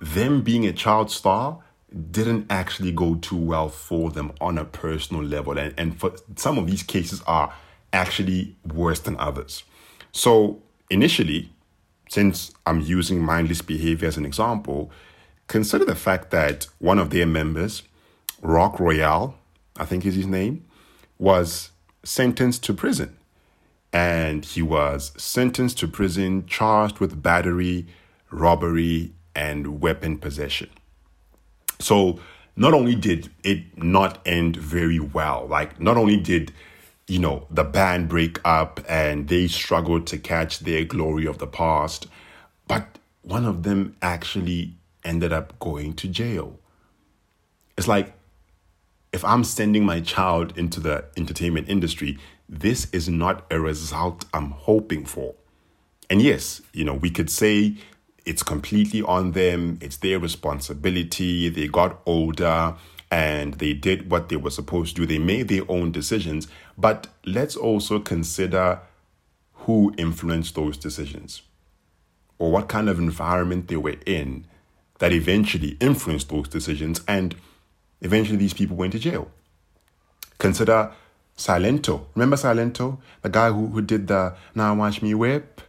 them 0.00 0.42
being 0.42 0.66
a 0.66 0.72
child 0.72 1.10
star 1.10 1.58
didn't 2.10 2.46
actually 2.50 2.92
go 2.92 3.14
too 3.16 3.36
well 3.36 3.68
for 3.68 4.10
them 4.10 4.32
on 4.40 4.58
a 4.58 4.64
personal 4.64 5.22
level. 5.22 5.56
And, 5.58 5.74
and 5.78 5.98
for 5.98 6.12
some 6.36 6.58
of 6.58 6.66
these 6.66 6.82
cases 6.82 7.22
are 7.26 7.54
actually 7.92 8.56
worse 8.64 9.00
than 9.00 9.16
others. 9.18 9.62
So 10.12 10.62
initially, 10.90 11.50
since 12.08 12.52
I'm 12.66 12.80
using 12.80 13.20
mindless 13.20 13.62
behavior 13.62 14.08
as 14.08 14.16
an 14.16 14.24
example, 14.24 14.90
consider 15.46 15.84
the 15.84 15.94
fact 15.94 16.30
that 16.30 16.66
one 16.78 16.98
of 16.98 17.10
their 17.10 17.26
members, 17.26 17.82
Roc 18.42 18.78
Royal, 18.80 19.36
I 19.76 19.84
think 19.84 20.04
is 20.04 20.14
his 20.14 20.26
name, 20.26 20.64
was 21.18 21.70
sentenced 22.02 22.62
to 22.64 22.74
prison. 22.74 23.16
And 23.92 24.44
he 24.44 24.62
was 24.62 25.12
sentenced 25.16 25.78
to 25.78 25.88
prison, 25.88 26.46
charged 26.46 26.98
with 26.98 27.22
battery, 27.22 27.86
robbery, 28.30 29.12
and 29.34 29.80
weapon 29.80 30.18
possession. 30.18 30.68
So, 31.78 32.20
not 32.56 32.72
only 32.72 32.94
did 32.94 33.30
it 33.42 33.82
not 33.82 34.26
end 34.26 34.56
very 34.56 34.98
well, 34.98 35.46
like, 35.48 35.80
not 35.80 35.96
only 35.96 36.16
did 36.16 36.52
you 37.06 37.18
know, 37.18 37.46
the 37.50 37.64
band 37.64 38.08
break 38.08 38.40
up 38.44 38.80
and 38.88 39.28
they 39.28 39.46
struggled 39.46 40.06
to 40.08 40.18
catch 40.18 40.60
their 40.60 40.84
glory 40.84 41.26
of 41.26 41.38
the 41.38 41.46
past, 41.46 42.06
but 42.66 42.98
one 43.22 43.44
of 43.44 43.62
them 43.62 43.96
actually 44.02 44.74
ended 45.04 45.32
up 45.32 45.58
going 45.60 45.94
to 45.94 46.08
jail. 46.08 46.58
It's 47.78 47.86
like 47.86 48.12
if 49.12 49.24
I'm 49.24 49.44
sending 49.44 49.84
my 49.84 50.00
child 50.00 50.56
into 50.58 50.80
the 50.80 51.04
entertainment 51.16 51.68
industry, 51.68 52.18
this 52.48 52.88
is 52.92 53.08
not 53.08 53.44
a 53.50 53.60
result 53.60 54.24
I'm 54.34 54.50
hoping 54.50 55.04
for. 55.04 55.34
And 56.10 56.20
yes, 56.20 56.60
you 56.72 56.84
know, 56.84 56.94
we 56.94 57.10
could 57.10 57.30
say 57.30 57.76
it's 58.26 58.42
completely 58.42 59.02
on 59.02 59.32
them, 59.32 59.78
it's 59.80 59.96
their 59.98 60.18
responsibility, 60.18 61.48
they 61.48 61.68
got 61.68 62.00
older 62.04 62.74
and 63.10 63.54
they 63.54 63.72
did 63.72 64.10
what 64.10 64.28
they 64.28 64.36
were 64.36 64.50
supposed 64.50 64.96
to 64.96 65.02
do, 65.02 65.06
they 65.06 65.18
made 65.18 65.46
their 65.46 65.62
own 65.70 65.92
decisions. 65.92 66.48
But 66.76 67.06
let's 67.24 67.54
also 67.54 68.00
consider 68.00 68.80
who 69.52 69.94
influenced 69.96 70.56
those 70.56 70.76
decisions 70.76 71.42
or 72.38 72.50
what 72.50 72.68
kind 72.68 72.88
of 72.88 72.98
environment 72.98 73.68
they 73.68 73.76
were 73.76 73.96
in 74.04 74.44
that 74.98 75.12
eventually 75.12 75.76
influenced 75.80 76.28
those 76.28 76.48
decisions 76.48 77.02
and 77.06 77.36
eventually 78.00 78.36
these 78.36 78.54
people 78.54 78.76
went 78.76 78.92
to 78.92 78.98
jail. 78.98 79.30
Consider 80.38 80.92
Silento. 81.36 82.06
Remember 82.14 82.36
Silento? 82.36 82.98
The 83.22 83.28
guy 83.28 83.50
who, 83.50 83.68
who 83.68 83.82
did 83.82 84.08
the 84.08 84.34
Now 84.54 84.74
Watch 84.74 85.00
Me 85.00 85.14
Whip? 85.14 85.60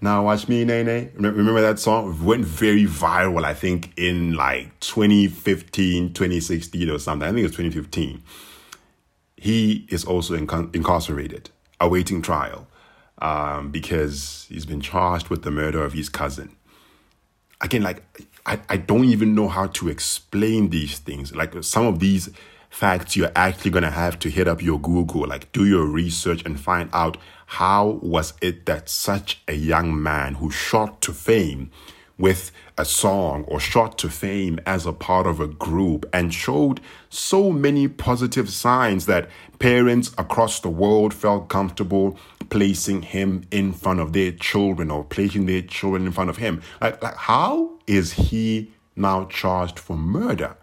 Now 0.00 0.24
Watch 0.24 0.48
Me 0.48 0.64
Nae? 0.64 1.10
Remember 1.16 1.60
that 1.60 1.78
song? 1.78 2.24
Went 2.24 2.44
very 2.44 2.84
viral, 2.84 3.44
I 3.44 3.54
think, 3.54 3.92
in 3.96 4.34
like 4.34 4.78
2015, 4.80 6.12
2016 6.12 6.90
or 6.90 6.98
something. 6.98 7.26
I 7.26 7.32
think 7.32 7.40
it 7.40 7.42
was 7.44 7.56
2015. 7.56 8.22
He 9.36 9.86
is 9.88 10.04
also 10.04 10.36
inc- 10.36 10.74
incarcerated, 10.74 11.50
awaiting 11.80 12.22
trial 12.22 12.68
um, 13.20 13.70
because 13.70 14.46
he's 14.48 14.66
been 14.66 14.80
charged 14.80 15.28
with 15.28 15.42
the 15.42 15.50
murder 15.50 15.84
of 15.84 15.92
his 15.92 16.08
cousin. 16.08 16.56
Again, 17.60 17.82
like 17.82 18.04
I, 18.46 18.60
I 18.68 18.76
don't 18.76 19.04
even 19.04 19.34
know 19.34 19.48
how 19.48 19.66
to 19.66 19.88
explain 19.88 20.70
these 20.70 20.98
things. 20.98 21.34
Like 21.34 21.52
some 21.64 21.86
of 21.86 21.98
these 21.98 22.30
facts, 22.70 23.16
you're 23.16 23.32
actually 23.34 23.72
gonna 23.72 23.90
have 23.90 24.18
to 24.20 24.30
hit 24.30 24.46
up 24.46 24.62
your 24.62 24.78
Google, 24.78 25.26
like 25.26 25.50
do 25.52 25.66
your 25.66 25.84
research 25.84 26.42
and 26.44 26.58
find 26.60 26.88
out 26.92 27.16
how 27.52 27.98
was 28.02 28.34
it 28.42 28.66
that 28.66 28.90
such 28.90 29.40
a 29.48 29.54
young 29.54 30.02
man 30.02 30.34
who 30.34 30.50
shot 30.50 31.00
to 31.00 31.14
fame 31.14 31.70
with 32.18 32.52
a 32.76 32.84
song 32.84 33.42
or 33.44 33.58
shot 33.58 33.96
to 33.96 34.10
fame 34.10 34.60
as 34.66 34.84
a 34.84 34.92
part 34.92 35.26
of 35.26 35.40
a 35.40 35.46
group 35.46 36.04
and 36.12 36.34
showed 36.34 36.78
so 37.08 37.50
many 37.50 37.88
positive 37.88 38.50
signs 38.50 39.06
that 39.06 39.30
parents 39.58 40.10
across 40.18 40.60
the 40.60 40.68
world 40.68 41.14
felt 41.14 41.48
comfortable 41.48 42.18
placing 42.50 43.00
him 43.00 43.42
in 43.50 43.72
front 43.72 43.98
of 43.98 44.12
their 44.12 44.30
children 44.30 44.90
or 44.90 45.02
placing 45.02 45.46
their 45.46 45.62
children 45.62 46.04
in 46.04 46.12
front 46.12 46.28
of 46.28 46.36
him. 46.36 46.60
Like, 46.82 47.02
like 47.02 47.16
how 47.16 47.78
is 47.86 48.12
he 48.12 48.72
now 48.94 49.24
charged 49.24 49.78
for 49.78 49.96
murder? 49.96 50.54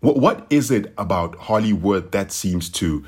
What, 0.00 0.16
what 0.16 0.46
is 0.50 0.72
it 0.72 0.92
about 0.98 1.36
Hollywood 1.36 2.10
that 2.10 2.32
seems 2.32 2.68
to 2.70 3.04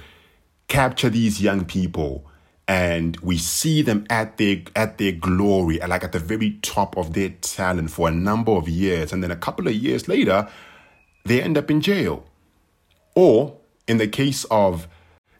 capture 0.70 1.10
these 1.10 1.42
young 1.42 1.64
people 1.64 2.24
and 2.68 3.16
we 3.18 3.36
see 3.36 3.82
them 3.82 4.06
at 4.08 4.38
their 4.38 4.62
at 4.76 4.96
their 4.96 5.10
glory, 5.10 5.80
like 5.80 6.04
at 6.04 6.12
the 6.12 6.20
very 6.20 6.52
top 6.62 6.96
of 6.96 7.12
their 7.14 7.30
talent 7.40 7.90
for 7.90 8.06
a 8.06 8.12
number 8.12 8.52
of 8.52 8.68
years, 8.68 9.12
and 9.12 9.24
then 9.24 9.32
a 9.32 9.36
couple 9.36 9.66
of 9.66 9.74
years 9.74 10.06
later, 10.06 10.48
they 11.24 11.42
end 11.42 11.58
up 11.58 11.68
in 11.68 11.80
jail. 11.80 12.24
Or 13.16 13.56
in 13.88 13.98
the 13.98 14.06
case 14.06 14.44
of 14.44 14.86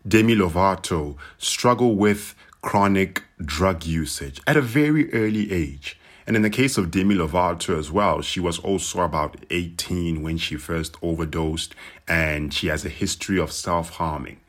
Demi 0.07 0.35
Lovato, 0.35 1.17
struggle 1.39 1.95
with 1.95 2.35
chronic 2.63 3.23
drug 3.41 3.87
usage 3.87 4.41
at 4.49 4.57
a 4.57 4.61
very 4.61 5.13
early 5.15 5.53
age. 5.53 5.97
And 6.27 6.35
in 6.35 6.43
the 6.43 6.51
case 6.51 6.77
of 6.77 6.91
Demi 6.91 7.15
Lovato 7.15 7.79
as 7.79 7.93
well, 7.93 8.23
she 8.23 8.41
was 8.41 8.59
also 8.59 9.03
about 9.03 9.37
18 9.51 10.23
when 10.23 10.37
she 10.37 10.57
first 10.57 10.97
overdosed, 11.01 11.77
and 12.09 12.53
she 12.53 12.67
has 12.67 12.85
a 12.85 12.89
history 12.89 13.39
of 13.39 13.53
self 13.53 13.91
harming. 13.91 14.41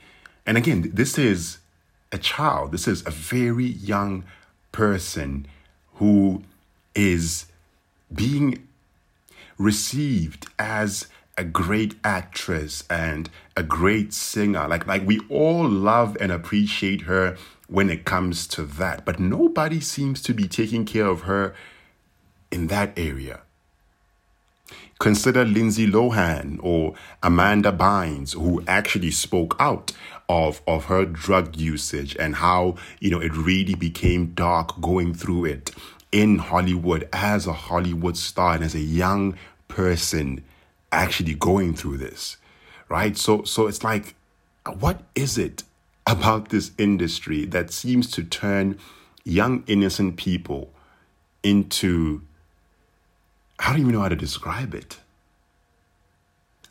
And 0.52 0.58
again, 0.58 0.92
this 0.94 1.18
is 1.18 1.60
a 2.12 2.18
child. 2.18 2.74
This 2.74 2.86
is 2.86 3.08
a 3.08 3.10
very 3.10 3.68
young 3.68 4.26
person 4.74 5.48
who 5.94 6.44
is 6.94 7.46
being 8.14 8.68
received 9.58 10.48
as 10.60 11.08
a 11.38 11.46
great 11.46 11.96
actress 12.04 12.84
and 12.90 13.30
a 13.56 13.64
great 13.64 14.12
singer. 14.12 14.68
Like 14.68 14.86
like 14.86 15.08
we 15.08 15.22
all 15.30 15.70
love 15.70 16.18
and 16.20 16.34
appreciate 16.34 17.04
her 17.04 17.38
when 17.70 17.90
it 17.90 18.04
comes 18.04 18.46
to 18.48 18.64
that. 18.64 19.06
But 19.06 19.22
nobody 19.22 19.80
seems 19.80 20.22
to 20.24 20.34
be 20.34 20.50
taking 20.50 20.84
care 20.84 21.08
of 21.08 21.22
her 21.22 21.56
in 22.52 22.68
that 22.68 22.92
area. 23.00 23.40
Consider 25.02 25.46
Lindsay 25.46 25.88
Lohan 25.88 26.60
or 26.62 26.94
Amanda 27.24 27.72
Bynes, 27.72 28.36
who 28.36 28.64
actually 28.68 29.10
spoke 29.10 29.56
out 29.60 29.94
of, 30.30 30.62
of 30.68 30.86
her 30.86 31.06
drug 31.06 31.56
usage 31.56 32.16
and 32.20 32.36
how, 32.36 32.76
you 33.00 33.10
know, 33.10 33.20
it 33.20 33.36
really 33.36 33.74
became 33.74 34.28
dark 34.36 34.80
going 34.80 35.16
through 35.16 35.46
it 35.46 35.72
in 36.12 36.38
Hollywood 36.38 37.10
as 37.12 37.48
a 37.48 37.54
Hollywood 37.54 38.16
star 38.16 38.54
and 38.54 38.64
as 38.64 38.76
a 38.76 38.80
young 38.80 39.36
person 39.68 40.44
actually 40.92 41.34
going 41.34 41.74
through 41.74 41.98
this. 41.98 42.38
Right? 42.88 43.18
So 43.18 43.44
so 43.44 43.66
it's 43.66 43.84
like 43.84 44.14
what 44.78 45.02
is 45.16 45.36
it 45.36 45.64
about 46.06 46.50
this 46.50 46.74
industry 46.78 47.46
that 47.46 47.72
seems 47.72 48.12
to 48.12 48.24
turn 48.24 48.78
young 49.24 49.64
innocent 49.66 50.18
people 50.18 50.72
into 51.42 52.22
I 53.62 53.70
don't 53.72 53.80
even 53.80 53.94
know 53.94 54.02
how 54.02 54.10
to 54.10 54.16
describe 54.16 54.74
it. 54.74 54.98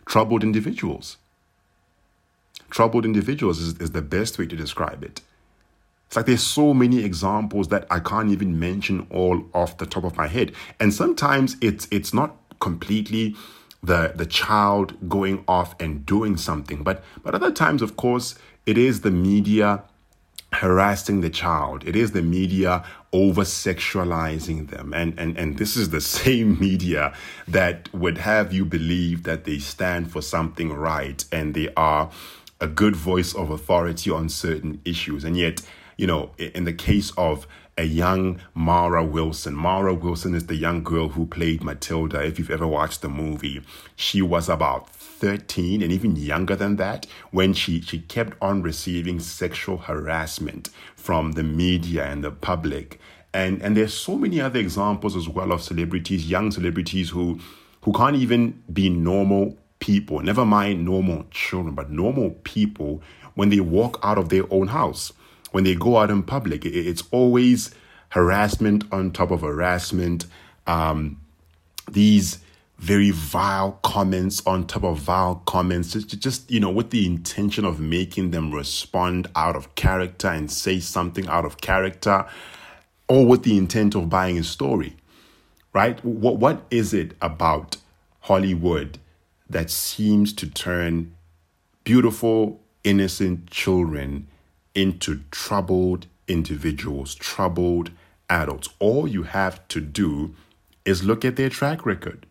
Troubled 0.07 0.43
individuals. 0.43 1.17
Troubled 2.69 3.05
individuals 3.05 3.61
is, 3.61 3.79
is 3.79 3.93
the 3.93 4.03
best 4.03 4.39
way 4.39 4.47
to 4.47 4.57
describe 4.57 5.05
it. 5.05 5.21
It's 6.09 6.17
like 6.17 6.27
there's 6.27 6.43
so 6.43 6.75
many 6.75 7.05
examples 7.05 7.69
that 7.69 7.87
I 7.89 8.01
can't 8.01 8.31
even 8.31 8.59
mention 8.59 9.07
all 9.11 9.45
off 9.55 9.79
the 9.79 9.87
top 9.87 10.03
of 10.03 10.17
my 10.17 10.27
head. 10.27 10.53
And 10.81 10.93
sometimes 10.93 11.57
it's 11.61 11.87
it's 11.93 12.13
not 12.13 12.37
completely 12.59 13.37
the 13.81 14.13
the 14.17 14.27
child 14.27 15.09
going 15.09 15.45
off 15.47 15.81
and 15.81 16.05
doing 16.05 16.37
something, 16.37 16.83
but 16.83 17.05
but 17.23 17.37
other 17.37 17.53
times, 17.53 17.81
of 17.81 17.97
course, 17.97 18.35
it 18.67 18.77
is 18.77 19.03
the 19.03 19.13
media 19.13 19.85
harassing 20.53 21.21
the 21.21 21.31
child. 21.31 21.87
It 21.87 21.95
is 21.95 22.11
the 22.11 22.23
media 22.23 22.85
over 23.13 23.43
sexualizing 23.43 24.71
them. 24.71 24.95
And, 24.95 25.19
and, 25.19 25.37
and 25.37 25.59
this 25.59 25.77
is 25.77 25.91
the 25.91 26.01
same 26.21 26.59
media 26.59 27.15
that 27.49 27.93
would 27.93 28.19
have 28.19 28.53
you 28.53 28.65
believe 28.65 29.25
that 29.25 29.45
they 29.45 29.59
stand 29.59 30.11
for 30.13 30.23
something 30.23 30.73
right 30.73 31.25
and 31.33 31.55
they 31.55 31.73
are 31.77 32.11
a 32.61 32.67
good 32.67 32.95
voice 32.95 33.35
of 33.35 33.51
authority 33.51 34.11
on 34.11 34.29
certain 34.29 34.81
issues. 34.85 35.25
And 35.25 35.37
yet, 35.37 35.63
you 35.97 36.07
know, 36.07 36.31
in 36.39 36.65
the 36.65 36.73
case 36.73 37.11
of 37.13 37.47
a 37.81 37.85
young 37.85 38.39
Mara 38.53 39.03
Wilson. 39.03 39.55
Mara 39.55 39.95
Wilson 39.95 40.35
is 40.35 40.47
the 40.47 40.55
young 40.55 40.83
girl 40.83 41.09
who 41.09 41.25
played 41.25 41.65
Matilda. 41.65 42.23
If 42.23 42.39
you've 42.39 42.51
ever 42.51 42.67
watched 42.67 43.01
the 43.01 43.09
movie, 43.09 43.63
she 43.97 44.21
was 44.21 44.51
about 44.51 44.91
13 45.21 45.83
and 45.83 45.93
even 45.93 46.17
younger 46.17 46.57
than 46.57 46.77
that 46.77 47.07
when 47.31 47.53
she, 47.53 47.81
she 47.81 48.01
kept 48.01 48.37
on 48.41 48.63
receiving 48.63 49.21
sexual 49.21 49.77
harassment 49.77 50.71
from 50.97 51.33
the 51.33 51.43
media 51.43 52.07
and 52.07 52.25
the 52.25 52.31
public. 52.31 52.99
And, 53.33 53.63
and 53.63 53.77
there's 53.77 53.95
so 53.95 54.17
many 54.17 54.41
other 54.41 54.59
examples 54.59 55.15
as 55.15 55.29
well 55.29 55.53
of 55.53 55.63
celebrities, 55.63 56.29
young 56.29 56.51
celebrities 56.51 57.11
who, 57.11 57.39
who 57.83 57.93
can't 57.93 58.17
even 58.17 58.63
be 58.73 58.89
normal 58.91 59.57
people, 59.79 60.21
never 60.21 60.45
mind 60.45 60.85
normal 60.85 61.27
children, 61.31 61.75
but 61.75 61.91
normal 61.91 62.31
people 62.43 63.03
when 63.35 63.51
they 63.51 63.61
walk 63.61 64.01
out 64.03 64.19
of 64.19 64.29
their 64.31 64.45
own 64.53 64.69
house 64.69 65.13
when 65.53 65.65
they 65.65 65.75
go 65.75 65.99
out 65.99 66.11
in 66.11 66.23
public. 66.23 66.65
It's 66.65 67.03
always 67.11 67.75
harassment 68.11 68.85
on 68.93 69.11
top 69.11 69.31
of 69.31 69.43
harassment. 69.43 70.27
Um, 70.67 71.21
these 71.91 72.39
very 72.81 73.11
vile 73.11 73.73
comments 73.83 74.43
on 74.47 74.67
top 74.67 74.85
of 74.85 74.99
vile 74.99 75.43
comments, 75.47 75.93
just, 75.93 76.19
just, 76.19 76.51
you 76.51 76.59
know, 76.59 76.71
with 76.71 76.89
the 76.91 77.05
intention 77.07 77.65
of 77.65 77.79
making 77.79 78.31
them 78.31 78.51
respond 78.53 79.29
out 79.37 79.55
of 79.55 79.75
character 79.75 80.29
and 80.29 80.51
say 80.51 80.81
something 80.81 81.29
out 81.29 81.45
of 81.45 81.61
character, 81.61 82.25
or 83.07 83.27
with 83.27 83.43
the 83.43 83.59
intent 83.59 83.95
of 83.95 84.09
buying 84.09 84.39
a 84.39 84.43
story. 84.45 84.97
right? 85.73 86.03
What, 86.05 86.39
what 86.39 86.63
is 86.71 86.93
it 86.93 87.17
about 87.21 87.77
Hollywood 88.21 88.99
that 89.49 89.71
seems 89.71 90.33
to 90.35 90.49
turn 90.49 91.15
beautiful, 91.85 92.61
innocent 92.85 93.51
children 93.51 94.27
into 94.75 95.21
troubled 95.31 96.07
individuals, 96.29 97.15
troubled 97.15 97.91
adults? 98.29 98.69
All 98.79 99.07
you 99.07 99.25
have 99.25 99.67
to 99.69 99.81
do 99.81 100.35
is 100.85 101.05
look 101.05 101.25
at 101.25 101.37
their 101.37 101.49
track 101.51 101.85
record. 101.87 102.27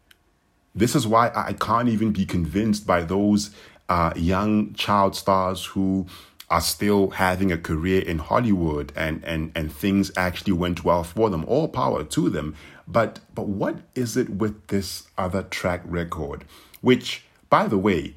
This 0.75 0.95
is 0.95 1.07
why 1.07 1.31
I 1.35 1.53
can't 1.53 1.89
even 1.89 2.11
be 2.11 2.25
convinced 2.25 2.85
by 2.85 3.01
those 3.01 3.51
uh, 3.89 4.13
young 4.15 4.73
child 4.73 5.15
stars 5.15 5.65
who 5.65 6.05
are 6.49 6.61
still 6.61 7.11
having 7.11 7.51
a 7.51 7.57
career 7.57 8.01
in 8.01 8.19
Hollywood 8.19 8.91
and, 8.95 9.23
and, 9.23 9.51
and 9.55 9.71
things 9.71 10.11
actually 10.17 10.53
went 10.53 10.83
well 10.83 11.03
for 11.03 11.29
them. 11.29 11.45
All 11.45 11.67
power 11.67 12.03
to 12.03 12.29
them. 12.29 12.55
But 12.87 13.19
but 13.35 13.47
what 13.47 13.77
is 13.93 14.17
it 14.17 14.29
with 14.29 14.67
this 14.67 15.07
other 15.17 15.43
track 15.43 15.81
record? 15.85 16.45
Which, 16.81 17.23
by 17.49 17.67
the 17.67 17.77
way, 17.77 18.15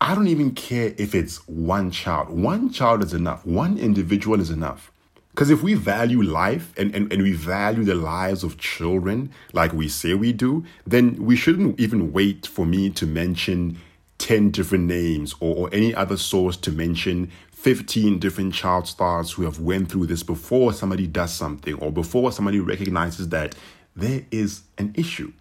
I 0.00 0.14
don't 0.14 0.28
even 0.28 0.52
care 0.52 0.94
if 0.96 1.14
it's 1.14 1.38
one 1.48 1.90
child. 1.90 2.30
One 2.30 2.70
child 2.70 3.02
is 3.02 3.12
enough. 3.12 3.44
One 3.44 3.78
individual 3.78 4.40
is 4.40 4.50
enough. 4.50 4.92
Because 5.36 5.50
if 5.50 5.62
we 5.62 5.74
value 5.74 6.22
life 6.22 6.72
and, 6.78 6.94
and, 6.94 7.12
and 7.12 7.22
we 7.22 7.34
value 7.34 7.84
the 7.84 7.94
lives 7.94 8.42
of 8.42 8.56
children 8.56 9.30
like 9.52 9.70
we 9.74 9.86
say 9.86 10.14
we 10.14 10.32
do, 10.32 10.64
then 10.86 11.14
we 11.22 11.36
shouldn't 11.36 11.78
even 11.78 12.10
wait 12.10 12.46
for 12.46 12.64
me 12.64 12.88
to 12.92 13.04
mention 13.04 13.78
10 14.16 14.50
different 14.50 14.84
names 14.84 15.34
or, 15.40 15.54
or 15.54 15.74
any 15.74 15.94
other 15.94 16.16
source 16.16 16.56
to 16.56 16.72
mention 16.72 17.30
15 17.52 18.18
different 18.18 18.54
child 18.54 18.88
stars 18.88 19.32
who 19.32 19.42
have 19.42 19.60
went 19.60 19.90
through 19.92 20.06
this 20.06 20.22
before 20.22 20.72
somebody 20.72 21.06
does 21.06 21.34
something 21.34 21.74
or 21.74 21.92
before 21.92 22.32
somebody 22.32 22.58
recognizes 22.58 23.28
that 23.28 23.54
there 23.94 24.24
is 24.30 24.62
an 24.78 24.94
issue. 24.96 25.34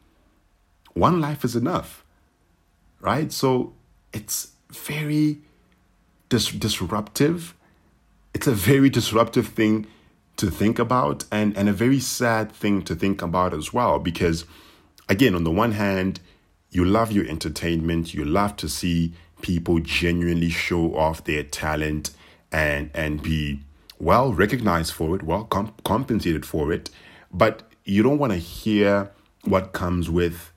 One 0.94 1.22
life 1.22 1.46
is 1.46 1.56
enough, 1.56 2.04
right? 3.00 3.32
So 3.32 3.72
it's 4.12 4.52
very 4.70 5.38
dis- 6.28 6.52
disruptive. 6.52 7.56
It's 8.36 8.48
a 8.48 8.52
very 8.52 8.90
disruptive 8.90 9.48
thing 9.48 9.88
to 10.36 10.52
think 10.52 10.78
about 10.78 11.24
and, 11.32 11.56
and 11.58 11.70
a 11.70 11.72
very 11.72 12.02
sad 12.02 12.52
thing 12.52 12.82
to 12.82 12.94
think 12.94 13.22
about 13.22 13.54
as 13.54 13.72
well 13.72 13.98
because 13.98 14.44
again 15.08 15.34
on 15.34 15.46
the 15.46 15.52
one 15.52 15.72
hand 15.72 16.20
you 16.70 16.84
love 16.84 17.14
your 17.14 17.26
entertainment 17.28 18.14
you 18.14 18.26
love 18.26 18.58
to 18.58 18.68
see 18.68 19.14
people 19.42 19.80
genuinely 19.80 20.50
show 20.50 20.98
off 20.98 21.24
their 21.24 21.44
talent 21.44 22.12
and 22.52 22.92
and 22.94 23.24
be 23.24 23.62
well 24.00 24.34
recognized 24.34 24.92
for 24.92 25.16
it 25.16 25.24
well 25.24 25.46
comp- 25.46 25.82
compensated 25.86 26.46
for 26.46 26.74
it. 26.74 26.90
But 27.32 27.64
you 27.86 28.04
don't 28.04 28.18
want 28.18 28.34
to 28.34 28.38
hear 28.38 29.12
what 29.46 29.72
comes 29.72 30.10
with 30.10 30.52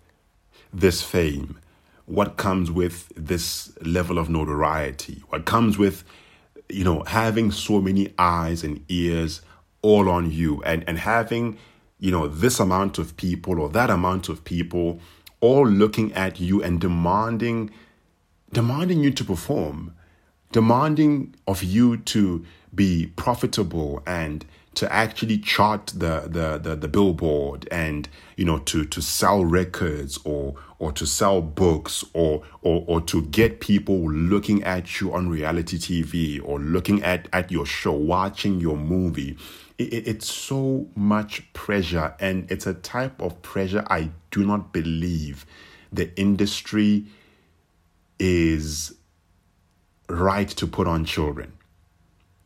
this 0.73 1.01
fame, 1.03 1.61
what 2.07 2.37
comes 2.37 2.73
with 2.73 3.13
this 3.15 3.73
level 3.83 4.19
of 4.19 4.29
notoriety, 4.29 5.23
what 5.29 5.45
comes 5.45 5.79
with, 5.79 6.03
you 6.69 6.85
know, 6.85 7.03
having 7.05 7.51
so 7.51 7.81
many 7.81 8.13
eyes 8.19 8.63
and 8.63 8.85
ears 8.89 9.43
all 9.83 10.09
on 10.09 10.31
you 10.31 10.63
and, 10.65 10.85
and 10.87 10.99
having, 10.99 11.57
you 11.99 12.11
know, 12.11 12.29
this 12.29 12.61
amount 12.61 12.99
of 12.99 13.17
people 13.17 13.61
or 13.61 13.69
that 13.71 13.91
amount 13.91 14.29
of 14.29 14.45
people 14.45 15.01
all 15.41 15.67
looking 15.67 16.13
at 16.15 16.41
you 16.41 16.63
and 16.63 16.81
demanding 16.81 17.71
demanding 18.53 19.01
you 19.01 19.11
to 19.11 19.25
perform, 19.25 19.95
demanding 20.53 21.35
of 21.47 21.63
you 21.63 21.99
to 21.99 22.45
be 22.75 23.07
profitable 23.17 24.03
and 24.07 24.45
to 24.75 24.91
actually 24.93 25.39
chart 25.39 25.89
the, 25.89 26.21
the 26.29 26.59
the 26.63 26.77
the, 26.77 26.89
billboard 26.89 27.67
and 27.71 28.09
you 28.37 28.45
know 28.45 28.59
to 28.59 28.85
to 28.85 29.01
sell 29.03 29.45
records 29.45 30.19
or 30.25 30.55
or 30.79 30.93
to 30.93 31.07
sell 31.07 31.41
books 31.41 32.05
or 32.13 32.43
or 32.63 32.85
or 32.87 33.01
to 33.01 33.23
get 33.23 33.61
people 33.61 34.11
looking 34.11 34.63
at 34.65 35.01
you 35.01 35.13
on 35.13 35.29
reality 35.29 35.79
TV 35.79 36.41
or 36.45 36.59
looking 36.59 37.03
at 37.03 37.29
at 37.33 37.51
your 37.51 37.67
show 37.67 37.93
watching 37.93 38.61
your 38.61 38.77
movie 38.77 39.37
it, 39.79 40.07
it's 40.07 40.33
so 40.33 40.89
much 40.95 41.53
pressure 41.53 42.15
and 42.21 42.51
it's 42.51 42.67
a 42.67 42.75
type 42.75 43.21
of 43.21 43.41
pressure 43.43 43.85
I 43.89 44.11
do 44.31 44.47
not 44.47 44.73
believe 44.73 45.47
the 45.93 46.17
industry 46.19 47.07
is 48.19 48.95
right 50.09 50.49
to 50.49 50.67
put 50.67 50.87
on 50.87 51.05
children 51.05 51.53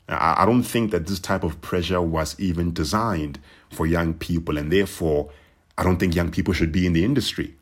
I, 0.08 0.44
don't 0.44 0.62
think 0.62 0.90
that 0.90 1.06
this 1.06 1.20
type 1.20 1.44
of 1.44 1.60
pressure 1.60 2.02
was 2.02 2.38
even 2.38 2.72
designed 2.72 3.38
for 3.70 3.86
young 3.86 4.14
people, 4.14 4.58
and 4.58 4.70
therefore, 4.70 5.30
I 5.78 5.84
don't 5.84 5.98
think 5.98 6.14
young 6.14 6.30
people 6.30 6.52
should 6.52 6.72
be 6.72 6.86
in 6.86 6.92
the 6.92 7.04
industry. 7.04 7.54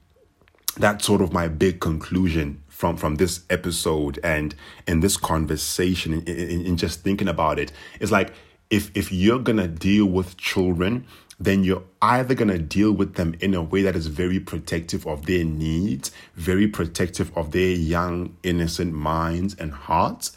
That's 0.76 1.04
sort 1.04 1.20
of 1.20 1.32
my 1.32 1.48
big 1.48 1.80
conclusion 1.80 2.62
from 2.68 2.96
from 2.96 3.16
this 3.16 3.40
episode 3.50 4.18
and 4.24 4.54
in 4.86 5.00
this 5.00 5.16
conversation 5.16 6.14
in, 6.14 6.22
in, 6.26 6.66
in 6.66 6.76
just 6.76 7.02
thinking 7.02 7.28
about 7.28 7.58
it. 7.58 7.72
It's 8.00 8.12
like 8.12 8.32
if 8.70 8.90
if 8.94 9.12
you're 9.12 9.40
gonna 9.40 9.68
deal 9.68 10.06
with 10.06 10.36
children, 10.36 11.06
then 11.40 11.64
you're 11.64 11.82
either 12.02 12.34
going 12.34 12.48
to 12.48 12.58
deal 12.58 12.92
with 12.92 13.14
them 13.14 13.34
in 13.40 13.54
a 13.54 13.62
way 13.62 13.80
that 13.82 13.96
is 13.96 14.06
very 14.08 14.38
protective 14.38 15.06
of 15.06 15.24
their 15.24 15.42
needs, 15.42 16.12
very 16.34 16.68
protective 16.68 17.36
of 17.36 17.50
their 17.52 17.72
young, 17.72 18.36
innocent 18.42 18.92
minds 18.92 19.54
and 19.54 19.72
hearts, 19.72 20.36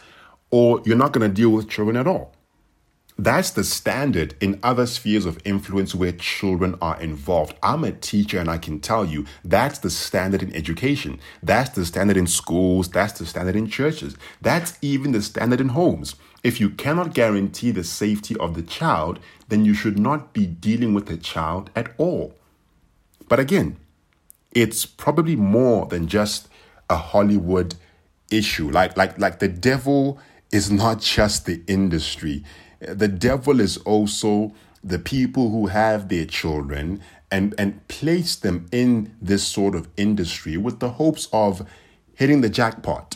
or 0.49 0.81
you're 0.85 0.95
not 0.95 1.11
going 1.11 1.29
to 1.29 1.33
deal 1.33 1.49
with 1.49 1.67
children 1.69 1.97
at 1.97 2.07
all. 2.07 2.32
That's 3.17 3.51
the 3.51 3.63
standard 3.63 4.33
in 4.41 4.59
other 4.63 4.87
spheres 4.87 5.25
of 5.25 5.39
influence 5.45 5.93
where 5.93 6.11
children 6.13 6.75
are 6.81 6.99
involved. 6.99 7.55
I'm 7.61 7.83
a 7.83 7.91
teacher 7.91 8.39
and 8.39 8.49
I 8.49 8.57
can 8.57 8.79
tell 8.79 9.05
you 9.05 9.25
that's 9.43 9.79
the 9.79 9.91
standard 9.91 10.41
in 10.41 10.55
education. 10.55 11.19
That's 11.43 11.69
the 11.69 11.85
standard 11.85 12.17
in 12.17 12.25
schools. 12.25 12.89
That's 12.89 13.19
the 13.19 13.25
standard 13.27 13.55
in 13.55 13.69
churches. 13.69 14.17
That's 14.41 14.77
even 14.81 15.11
the 15.11 15.21
standard 15.21 15.61
in 15.61 15.69
homes. 15.69 16.15
If 16.43 16.59
you 16.59 16.71
cannot 16.71 17.13
guarantee 17.13 17.71
the 17.71 17.83
safety 17.83 18.35
of 18.37 18.55
the 18.55 18.63
child, 18.63 19.19
then 19.47 19.63
you 19.63 19.75
should 19.75 19.99
not 19.99 20.33
be 20.33 20.47
dealing 20.47 20.93
with 20.93 21.05
the 21.05 21.17
child 21.17 21.69
at 21.75 21.93
all. 21.97 22.35
But 23.29 23.39
again, 23.39 23.77
it's 24.51 24.85
probably 24.85 25.35
more 25.35 25.85
than 25.85 26.07
just 26.07 26.47
a 26.89 26.97
Hollywood 26.97 27.75
issue. 28.31 28.69
Like 28.69 28.97
like 28.97 29.17
like 29.19 29.39
the 29.39 29.47
devil 29.47 30.19
is 30.51 30.71
not 30.71 31.01
just 31.01 31.45
the 31.45 31.61
industry. 31.67 32.43
The 32.87 33.07
devil 33.07 33.59
is 33.59 33.77
also 33.77 34.53
the 34.83 34.99
people 34.99 35.49
who 35.49 35.67
have 35.67 36.09
their 36.09 36.25
children 36.25 37.01
and, 37.31 37.55
and 37.57 37.87
place 37.87 38.35
them 38.35 38.67
in 38.71 39.15
this 39.21 39.43
sort 39.43 39.75
of 39.75 39.87
industry 39.97 40.57
with 40.57 40.79
the 40.79 40.91
hopes 40.91 41.27
of 41.31 41.67
hitting 42.15 42.41
the 42.41 42.49
jackpot 42.49 43.15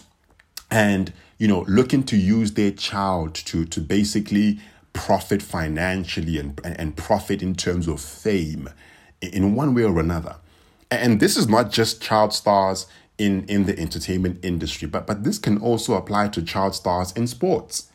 and 0.72 1.14
you 1.38 1.48
know 1.48 1.64
looking 1.68 2.04
to 2.04 2.18
use 2.18 2.54
their 2.54 2.72
child 2.72 3.36
to 3.36 3.66
to 3.66 3.80
basically 3.80 4.60
profit 4.94 5.42
financially 5.44 6.40
and, 6.40 6.60
and 6.64 6.98
profit 6.98 7.44
in 7.44 7.54
terms 7.54 7.88
of 7.88 8.02
fame 8.02 8.68
in 9.22 9.54
one 9.54 9.76
way 9.76 9.84
or 9.84 10.00
another. 10.00 10.38
And 10.90 11.20
this 11.20 11.38
is 11.38 11.48
not 11.48 11.72
just 11.72 12.02
child 12.02 12.34
stars 12.34 12.88
in 13.18 13.46
in 13.46 13.66
the 13.66 13.78
entertainment 13.80 14.44
industry 14.44 14.88
but 14.88 15.08
but 15.08 15.24
this 15.24 15.40
can 15.40 15.58
also 15.60 15.96
apply 15.96 16.28
to 16.30 16.42
child 16.42 16.76
stars 16.76 17.12
in 17.14 17.26
sports 17.28 17.92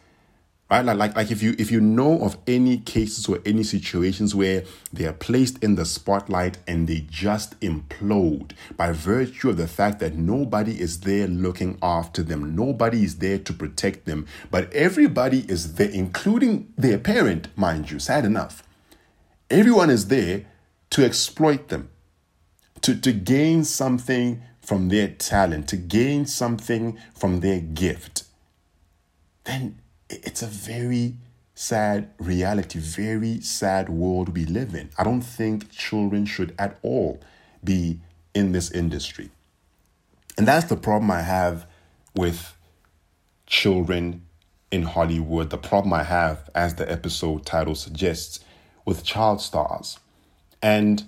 right? 0.73 0.85
Like, 0.85 0.97
like 0.97 1.17
like 1.17 1.31
if 1.31 1.43
you 1.43 1.55
if 1.59 1.71
you 1.71 1.81
know 1.81 2.23
of 2.23 2.39
any 2.47 2.79
cases 2.79 3.29
or 3.29 3.41
any 3.45 3.63
situations 3.63 4.35
where 4.35 4.65
they 4.93 5.05
are 5.05 5.13
placed 5.13 5.63
in 5.63 5.75
the 5.75 5.85
spotlight 5.85 6.59
and 6.67 6.89
they 6.89 7.07
just 7.11 7.61
implode 7.61 8.53
by 8.77 8.93
virtue 8.93 9.51
of 9.51 9.59
the 9.59 9.69
fact 9.69 9.99
that 10.01 10.15
nobody 10.15 10.81
is 10.81 11.01
there 11.01 11.27
looking 11.27 11.79
after 11.83 12.23
them 12.23 12.57
nobody 12.57 13.05
is 13.05 13.19
there 13.19 13.39
to 13.39 13.53
protect 13.53 14.07
them 14.07 14.27
but 14.51 14.73
everybody 14.73 15.41
is 15.41 15.75
there 15.75 15.91
including 15.91 16.73
their 16.79 16.99
parent 16.99 17.49
mind 17.57 17.91
you 17.91 17.99
sad 17.99 18.25
enough 18.25 18.63
everyone 19.51 19.91
is 19.91 20.09
there 20.09 20.47
to 20.89 21.05
exploit 21.05 21.69
them 21.69 21.91
to 22.81 22.97
to 22.97 23.12
gain 23.12 23.62
something 23.64 24.43
from 24.62 24.89
their 24.89 25.09
talent, 25.09 25.68
to 25.68 25.77
gain 25.77 26.25
something 26.25 26.97
from 27.14 27.41
their 27.41 27.61
gift, 27.61 28.25
then 29.45 29.82
it's 30.13 30.43
a 30.43 30.47
very 30.47 31.17
sad 31.55 32.11
reality, 32.19 32.79
very 32.79 33.41
sad 33.41 33.89
world 33.89 34.31
we 34.31 34.45
live 34.45 34.75
in. 34.75 34.91
I 34.99 35.05
don't 35.05 35.23
think 35.23 35.71
children 35.71 36.25
should 36.25 36.55
at 36.59 36.79
all 36.83 37.21
be 37.63 38.01
in 38.35 38.53
this 38.53 38.71
industry. 38.71 39.31
And 40.37 40.49
that's 40.49 40.67
the 40.67 40.77
problem 40.77 41.11
I 41.11 41.23
have 41.23 41.67
with 42.15 42.57
children 43.47 44.27
in 44.71 44.83
Hollywood, 44.83 45.51
the 45.51 45.59
problem 45.59 45.93
I 45.93 46.05
have, 46.05 46.49
as 46.55 46.75
the 46.77 46.91
episode 46.91 47.45
title 47.45 47.75
suggests, 47.75 48.41
with 48.85 49.05
child 49.05 49.41
stars. 49.41 49.99
And 50.63 51.05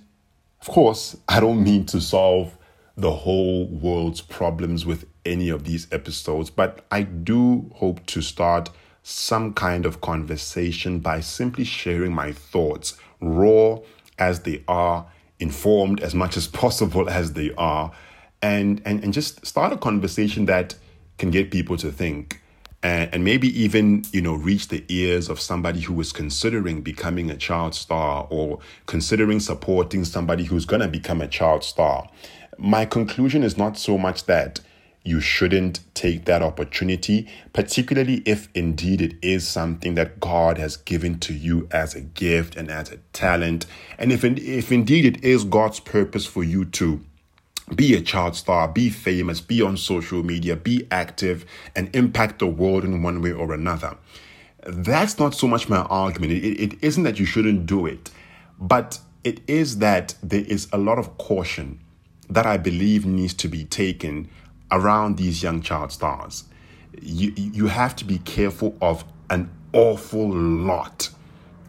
of 0.60 0.68
course, 0.68 1.16
I 1.28 1.40
don't 1.40 1.62
mean 1.62 1.86
to 1.86 2.00
solve 2.00 2.56
the 2.96 3.10
whole 3.10 3.66
world's 3.66 4.20
problems 4.20 4.86
with 4.86 5.06
any 5.24 5.48
of 5.48 5.64
these 5.64 5.88
episodes, 5.90 6.50
but 6.50 6.84
I 6.90 7.02
do 7.02 7.70
hope 7.74 8.04
to 8.06 8.20
start 8.20 8.68
some 9.04 9.52
kind 9.52 9.86
of 9.86 10.00
conversation 10.00 10.98
by 10.98 11.20
simply 11.20 11.62
sharing 11.62 12.12
my 12.12 12.32
thoughts, 12.32 12.98
raw 13.20 13.78
as 14.18 14.40
they 14.40 14.64
are 14.66 15.06
informed 15.38 16.00
as 16.00 16.14
much 16.14 16.36
as 16.36 16.48
possible 16.62 17.08
as 17.08 17.34
they 17.34 17.54
are, 17.54 17.92
and, 18.42 18.82
and, 18.84 19.04
and 19.04 19.12
just 19.12 19.46
start 19.46 19.72
a 19.72 19.76
conversation 19.76 20.46
that 20.46 20.74
can 21.18 21.30
get 21.30 21.52
people 21.52 21.76
to 21.76 21.92
think 21.92 22.40
and, 22.84 23.24
maybe 23.24 23.48
even 23.60 24.04
you 24.12 24.20
know 24.20 24.34
reach 24.34 24.68
the 24.68 24.84
ears 24.88 25.28
of 25.28 25.40
somebody 25.40 25.80
who 25.80 25.98
is 26.00 26.12
considering 26.12 26.82
becoming 26.82 27.30
a 27.30 27.36
child 27.36 27.74
star 27.74 28.26
or 28.30 28.58
considering 28.86 29.40
supporting 29.40 30.04
somebody 30.04 30.44
who's 30.44 30.66
going 30.66 30.82
to 30.82 30.88
become 30.88 31.20
a 31.20 31.28
child 31.28 31.64
star. 31.64 32.08
My 32.58 32.84
conclusion 32.84 33.42
is 33.42 33.56
not 33.56 33.78
so 33.78 33.96
much 33.96 34.26
that 34.26 34.60
you 35.04 35.20
shouldn't 35.20 35.80
take 35.94 36.24
that 36.24 36.42
opportunity, 36.42 37.28
particularly 37.52 38.22
if 38.24 38.48
indeed 38.54 39.02
it 39.02 39.14
is 39.20 39.46
something 39.46 39.94
that 39.94 40.18
God 40.18 40.56
has 40.56 40.78
given 40.78 41.18
to 41.20 41.34
you 41.34 41.68
as 41.70 41.94
a 41.94 42.00
gift 42.00 42.56
and 42.56 42.70
as 42.70 42.90
a 42.90 42.96
talent. 43.12 43.66
And 43.98 44.10
if, 44.10 44.24
if 44.24 44.72
indeed 44.72 45.04
it 45.04 45.22
is 45.22 45.44
God's 45.44 45.78
purpose 45.78 46.24
for 46.24 46.42
you 46.42 46.64
to 46.66 47.04
be 47.74 47.94
a 47.94 48.00
child 48.00 48.34
star, 48.34 48.66
be 48.66 48.88
famous, 48.88 49.42
be 49.42 49.60
on 49.60 49.76
social 49.76 50.22
media, 50.22 50.56
be 50.56 50.86
active, 50.90 51.44
and 51.76 51.94
impact 51.94 52.38
the 52.38 52.46
world 52.46 52.84
in 52.84 53.02
one 53.02 53.20
way 53.20 53.32
or 53.32 53.52
another. 53.52 53.96
That's 54.66 55.18
not 55.18 55.34
so 55.34 55.46
much 55.46 55.68
my 55.68 55.82
argument. 55.82 56.32
It, 56.32 56.60
it 56.60 56.78
isn't 56.82 57.02
that 57.02 57.18
you 57.18 57.26
shouldn't 57.26 57.66
do 57.66 57.84
it, 57.84 58.10
but 58.58 58.98
it 59.22 59.40
is 59.46 59.78
that 59.78 60.14
there 60.22 60.44
is 60.46 60.68
a 60.72 60.78
lot 60.78 60.98
of 60.98 61.18
caution 61.18 61.80
that 62.30 62.46
I 62.46 62.56
believe 62.56 63.04
needs 63.04 63.34
to 63.34 63.48
be 63.48 63.64
taken 63.64 64.30
around 64.70 65.16
these 65.16 65.42
young 65.42 65.62
child 65.62 65.92
stars. 65.92 66.44
You, 67.00 67.32
you 67.36 67.66
have 67.66 67.96
to 67.96 68.04
be 68.04 68.18
careful 68.18 68.76
of 68.80 69.04
an 69.30 69.50
awful 69.72 70.30
lot 70.30 71.10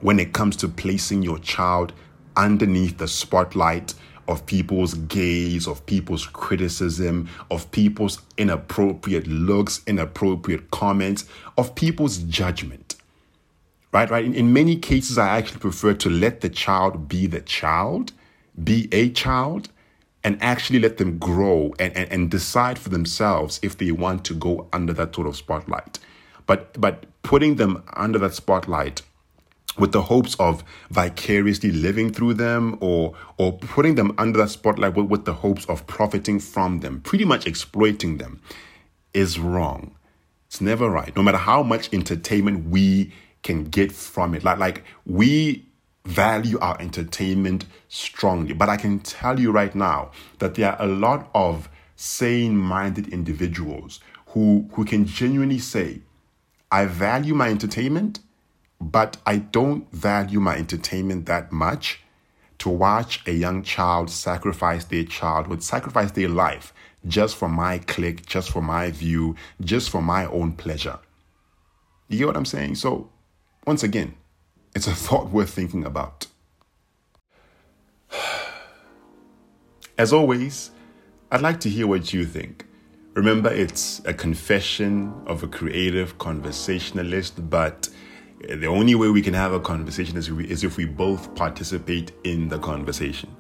when 0.02 0.20
it 0.20 0.34
comes 0.34 0.56
to 0.58 0.68
placing 0.68 1.24
your 1.24 1.40
child 1.40 1.94
underneath 2.36 2.98
the 2.98 3.08
spotlight 3.08 3.94
of 4.28 4.46
people's 4.46 4.94
gaze, 4.94 5.68
of 5.68 5.86
people's 5.86 6.26
criticism, 6.26 7.30
of 7.52 7.70
people's 7.72 8.22
inappropriate 8.38 9.28
looks, 9.28 9.82
inappropriate 9.86 10.72
comments, 10.72 11.26
of 11.58 11.76
people's 11.76 12.18
judgment. 12.18 12.96
Right, 13.92 14.10
right. 14.10 14.26
In, 14.26 14.34
in 14.34 14.52
many 14.52 14.76
cases, 14.76 15.18
I 15.18 15.38
actually 15.38 15.60
prefer 15.60 15.94
to 15.94 16.10
let 16.10 16.42
the 16.42 16.50
child 16.50 17.08
be 17.08 17.28
the 17.28 17.42
child, 17.42 18.12
be 18.62 18.90
a 18.92 19.10
child, 19.10 19.70
and 20.26 20.42
actually 20.42 20.80
let 20.80 20.98
them 20.98 21.20
grow 21.20 21.72
and, 21.78 21.96
and, 21.96 22.12
and 22.12 22.32
decide 22.32 22.80
for 22.80 22.90
themselves 22.90 23.60
if 23.62 23.78
they 23.78 23.92
want 23.92 24.26
to 24.26 24.34
go 24.34 24.68
under 24.74 24.92
that 24.92 25.14
sort 25.14 25.28
of 25.28 25.38
spotlight. 25.38 26.00
But 26.48 26.82
but 26.82 27.06
putting 27.22 27.56
them 27.56 27.84
under 27.94 28.18
that 28.20 28.34
spotlight 28.34 29.04
with 29.78 29.92
the 29.92 30.02
hopes 30.02 30.36
of 30.40 30.64
vicariously 30.90 31.72
living 31.72 32.12
through 32.12 32.34
them 32.34 32.78
or 32.82 33.14
or 33.38 33.54
putting 33.54 33.96
them 33.96 34.16
under 34.18 34.40
that 34.40 34.50
spotlight 34.50 34.96
with, 34.96 35.06
with 35.06 35.26
the 35.26 35.34
hopes 35.34 35.66
of 35.66 35.86
profiting 35.86 36.40
from 36.40 36.80
them, 36.80 37.02
pretty 37.02 37.26
much 37.26 37.46
exploiting 37.46 38.18
them, 38.18 38.42
is 39.14 39.38
wrong. 39.38 39.96
It's 40.48 40.60
never 40.60 40.90
right. 40.90 41.16
No 41.16 41.22
matter 41.22 41.38
how 41.38 41.62
much 41.62 41.94
entertainment 41.94 42.70
we 42.70 43.14
can 43.44 43.66
get 43.66 43.92
from 43.92 44.34
it. 44.34 44.44
Like 44.44 44.58
like 44.58 44.84
we 45.06 45.65
value 46.06 46.60
our 46.60 46.80
entertainment 46.80 47.66
strongly. 47.90 48.54
But 48.54 48.70
I 48.70 48.78
can 48.78 49.00
tell 49.00 49.40
you 49.40 49.52
right 49.52 49.74
now 49.76 50.12
that 50.40 50.56
there 50.56 50.72
are 50.72 50.82
a 50.82 50.88
lot 50.88 51.30
of 51.34 51.68
sane 51.96 52.58
minded 52.58 53.08
individuals 53.10 54.00
who, 54.28 54.70
who 54.74 54.86
can 54.86 55.06
genuinely 55.06 55.60
say, 55.60 56.02
I 56.72 56.86
value 56.86 57.34
my 57.34 57.50
entertainment, 57.50 58.20
but 58.80 59.18
I 59.26 59.38
don't 59.38 59.92
value 59.92 60.40
my 60.40 60.58
entertainment 60.58 61.26
that 61.26 61.52
much 61.52 62.02
to 62.60 62.70
watch 62.70 63.22
a 63.28 63.32
young 63.32 63.64
child 63.64 64.10
sacrifice 64.10 64.86
their 64.86 65.04
childhood, 65.04 65.64
sacrifice 65.64 66.12
their 66.12 66.30
life 66.30 66.74
just 67.08 67.36
for 67.36 67.50
my 67.50 67.78
click, 67.80 68.26
just 68.26 68.50
for 68.50 68.62
my 68.62 68.92
view, 68.92 69.36
just 69.62 69.90
for 69.90 70.02
my 70.02 70.26
own 70.26 70.54
pleasure. 70.54 71.00
You 72.08 72.20
get 72.20 72.28
what 72.28 72.38
I'm 72.38 72.46
saying? 72.46 72.76
So, 72.76 73.10
once 73.66 73.84
again, 73.84 74.16
it's 74.76 74.88
a 74.88 74.94
thought 74.94 75.32
worth 75.32 75.50
thinking 75.50 75.86
about. 75.86 76.28
As 79.98 80.12
always, 80.12 80.72
I'd 81.32 81.42
like 81.42 81.62
to 81.62 81.70
hear 81.70 81.88
what 81.88 82.14
you 82.14 82.26
think. 82.26 82.66
Remember, 83.14 83.50
it's 83.50 84.02
a 84.04 84.14
confession 84.14 85.14
of 85.26 85.42
a 85.42 85.48
creative 85.48 86.18
conversationalist, 86.18 87.50
but 87.50 87.88
the 88.42 88.68
only 88.68 88.94
way 88.94 89.10
we 89.10 89.22
can 89.22 89.34
have 89.34 89.54
a 89.54 89.60
conversation 89.60 90.18
is, 90.18 90.28
is 90.28 90.66
if 90.66 90.76
we 90.76 90.84
both 90.84 91.34
participate 91.34 92.12
in 92.26 92.50
the 92.50 92.60
conversation. 92.60 93.34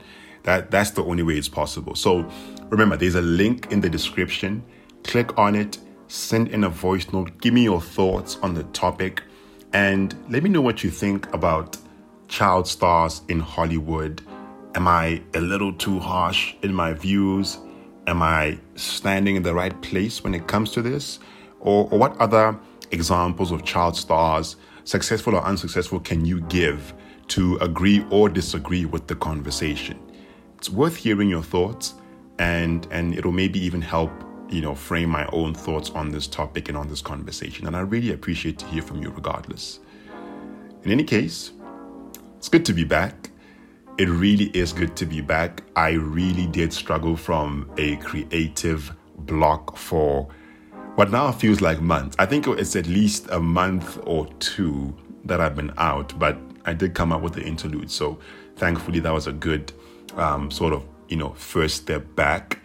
That, 0.43 0.71
that's 0.71 0.91
the 0.91 1.03
only 1.03 1.23
way 1.23 1.33
it's 1.37 1.49
possible. 1.49 1.95
So 1.95 2.25
remember, 2.69 2.95
there's 2.95 3.15
a 3.15 3.21
link 3.21 3.71
in 3.71 3.81
the 3.81 3.89
description. 3.89 4.63
Click 5.03 5.37
on 5.37 5.55
it, 5.55 5.77
send 6.07 6.47
in 6.47 6.63
a 6.63 6.69
voice 6.69 7.11
note, 7.11 7.37
give 7.41 7.53
me 7.53 7.63
your 7.63 7.81
thoughts 7.81 8.37
on 8.41 8.53
the 8.53 8.63
topic. 8.65 9.21
And 9.75 10.15
let 10.29 10.41
me 10.41 10.49
know 10.49 10.61
what 10.61 10.85
you 10.85 10.89
think 10.89 11.31
about 11.33 11.77
child 12.29 12.65
stars 12.65 13.23
in 13.27 13.41
Hollywood. 13.41 14.21
Am 14.73 14.87
I 14.87 15.21
a 15.33 15.41
little 15.41 15.73
too 15.73 15.99
harsh 15.99 16.55
in 16.61 16.73
my 16.73 16.93
views? 16.93 17.57
Am 18.07 18.21
I 18.21 18.57
standing 18.75 19.35
in 19.35 19.43
the 19.43 19.53
right 19.53 19.79
place 19.81 20.23
when 20.23 20.33
it 20.33 20.47
comes 20.47 20.71
to 20.71 20.81
this? 20.81 21.19
Or, 21.59 21.89
or 21.91 21.99
what 21.99 22.15
other 22.21 22.57
examples 22.91 23.51
of 23.51 23.65
child 23.65 23.97
stars, 23.97 24.55
successful 24.85 25.35
or 25.35 25.43
unsuccessful, 25.43 25.99
can 25.99 26.23
you 26.23 26.39
give 26.43 26.93
to 27.27 27.57
agree 27.57 28.05
or 28.09 28.29
disagree 28.29 28.85
with 28.85 29.07
the 29.07 29.15
conversation? 29.15 29.99
It's 30.57 30.69
worth 30.69 30.95
hearing 30.95 31.27
your 31.27 31.43
thoughts 31.43 31.95
and 32.39 32.87
and 32.91 33.13
it'll 33.13 33.33
maybe 33.33 33.59
even 33.59 33.81
help 33.81 34.13
you 34.49 34.61
know, 34.61 34.75
frame 34.75 35.09
my 35.09 35.27
own 35.27 35.53
thoughts 35.53 35.89
on 35.91 36.11
this 36.11 36.27
topic 36.27 36.69
and 36.69 36.77
on 36.77 36.87
this 36.87 37.01
conversation. 37.01 37.67
And 37.67 37.75
I 37.75 37.81
really 37.81 38.11
appreciate 38.11 38.59
to 38.59 38.65
hear 38.67 38.81
from 38.81 39.01
you 39.01 39.09
regardless. 39.09 39.79
In 40.83 40.91
any 40.91 41.03
case, 41.03 41.51
it's 42.37 42.49
good 42.49 42.65
to 42.65 42.73
be 42.73 42.83
back. 42.83 43.31
It 43.97 44.09
really 44.09 44.45
is 44.47 44.73
good 44.73 44.95
to 44.97 45.05
be 45.05 45.21
back. 45.21 45.63
I 45.75 45.91
really 45.91 46.47
did 46.47 46.73
struggle 46.73 47.15
from 47.15 47.69
a 47.77 47.95
creative 47.97 48.93
block 49.17 49.77
for 49.77 50.27
what 50.95 51.11
now 51.11 51.31
feels 51.31 51.61
like 51.61 51.81
months. 51.81 52.15
I 52.19 52.25
think 52.25 52.47
it's 52.47 52.75
at 52.75 52.87
least 52.87 53.27
a 53.31 53.39
month 53.39 53.99
or 54.05 54.27
two 54.39 54.95
that 55.25 55.41
I've 55.41 55.55
been 55.55 55.73
out, 55.77 56.17
but 56.19 56.37
I 56.65 56.73
did 56.73 56.93
come 56.93 57.11
up 57.11 57.21
with 57.21 57.33
the 57.33 57.43
interlude. 57.43 57.89
So 57.89 58.19
thankfully, 58.57 58.99
that 58.99 59.13
was 59.13 59.27
a 59.27 59.33
good 59.33 59.71
um, 60.15 60.51
sort 60.51 60.73
of, 60.73 60.85
you 61.07 61.17
know, 61.17 61.33
first 61.33 61.77
step 61.77 62.15
back. 62.15 62.59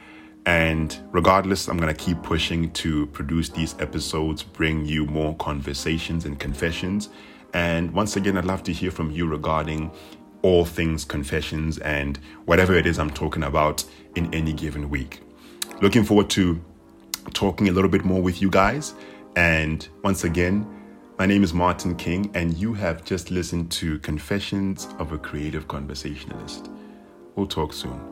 And 0.47 0.97
regardless, 1.13 1.69
I'm 1.69 1.77
going 1.77 1.95
to 1.95 2.05
keep 2.05 2.23
pushing 2.23 2.73
to 2.73 3.07
produce 3.07 3.51
these 3.51 3.75
episodes, 3.79 4.43
bring 4.43 4.85
you 4.87 5.07
more 5.07 5.37
conversations 5.37 6.25
and 6.25 6.39
confessions. 6.39 7.11
And 7.53 7.93
once 7.93 8.17
again, 8.17 8.37
I'd 8.37 8.45
love 8.45 8.63
to 8.65 8.73
hear 8.73 8.91
from 8.91 9.11
you 9.11 9.27
regarding 9.27 9.91
all 10.43 10.65
things 10.65 11.05
confessions 11.05 11.79
and 11.79 12.19
whatever 12.47 12.75
it 12.75 12.87
is 12.87 12.99
I'm 12.99 13.11
talking 13.11 13.43
about 13.43 13.85
in 14.17 14.33
any 14.33 14.53
given 14.53 14.89
week. 14.89 15.21
Looking 15.83 16.05
forward 16.05 16.31
to 16.31 16.63
talking 17.33 17.69
a 17.69 17.73
little 17.73 17.91
bit 17.91 18.05
more 18.05 18.23
with 18.23 18.41
you 18.41 18.51
guys. 18.51 18.95
And 19.37 19.87
once 20.03 20.25
again, 20.25 20.67
my 21.19 21.27
name 21.27 21.45
is 21.45 21.53
Martin 21.53 21.97
King, 21.97 22.31
and 22.35 22.57
you 22.57 22.73
have 22.73 23.05
just 23.05 23.31
listened 23.31 23.71
to 23.73 23.99
Confessions 23.99 24.89
of 24.99 25.13
a 25.13 25.19
Creative 25.19 25.69
Conversationalist. 25.69 26.71
We'll 27.37 27.47
talk 27.47 27.75
soon. 27.75 28.10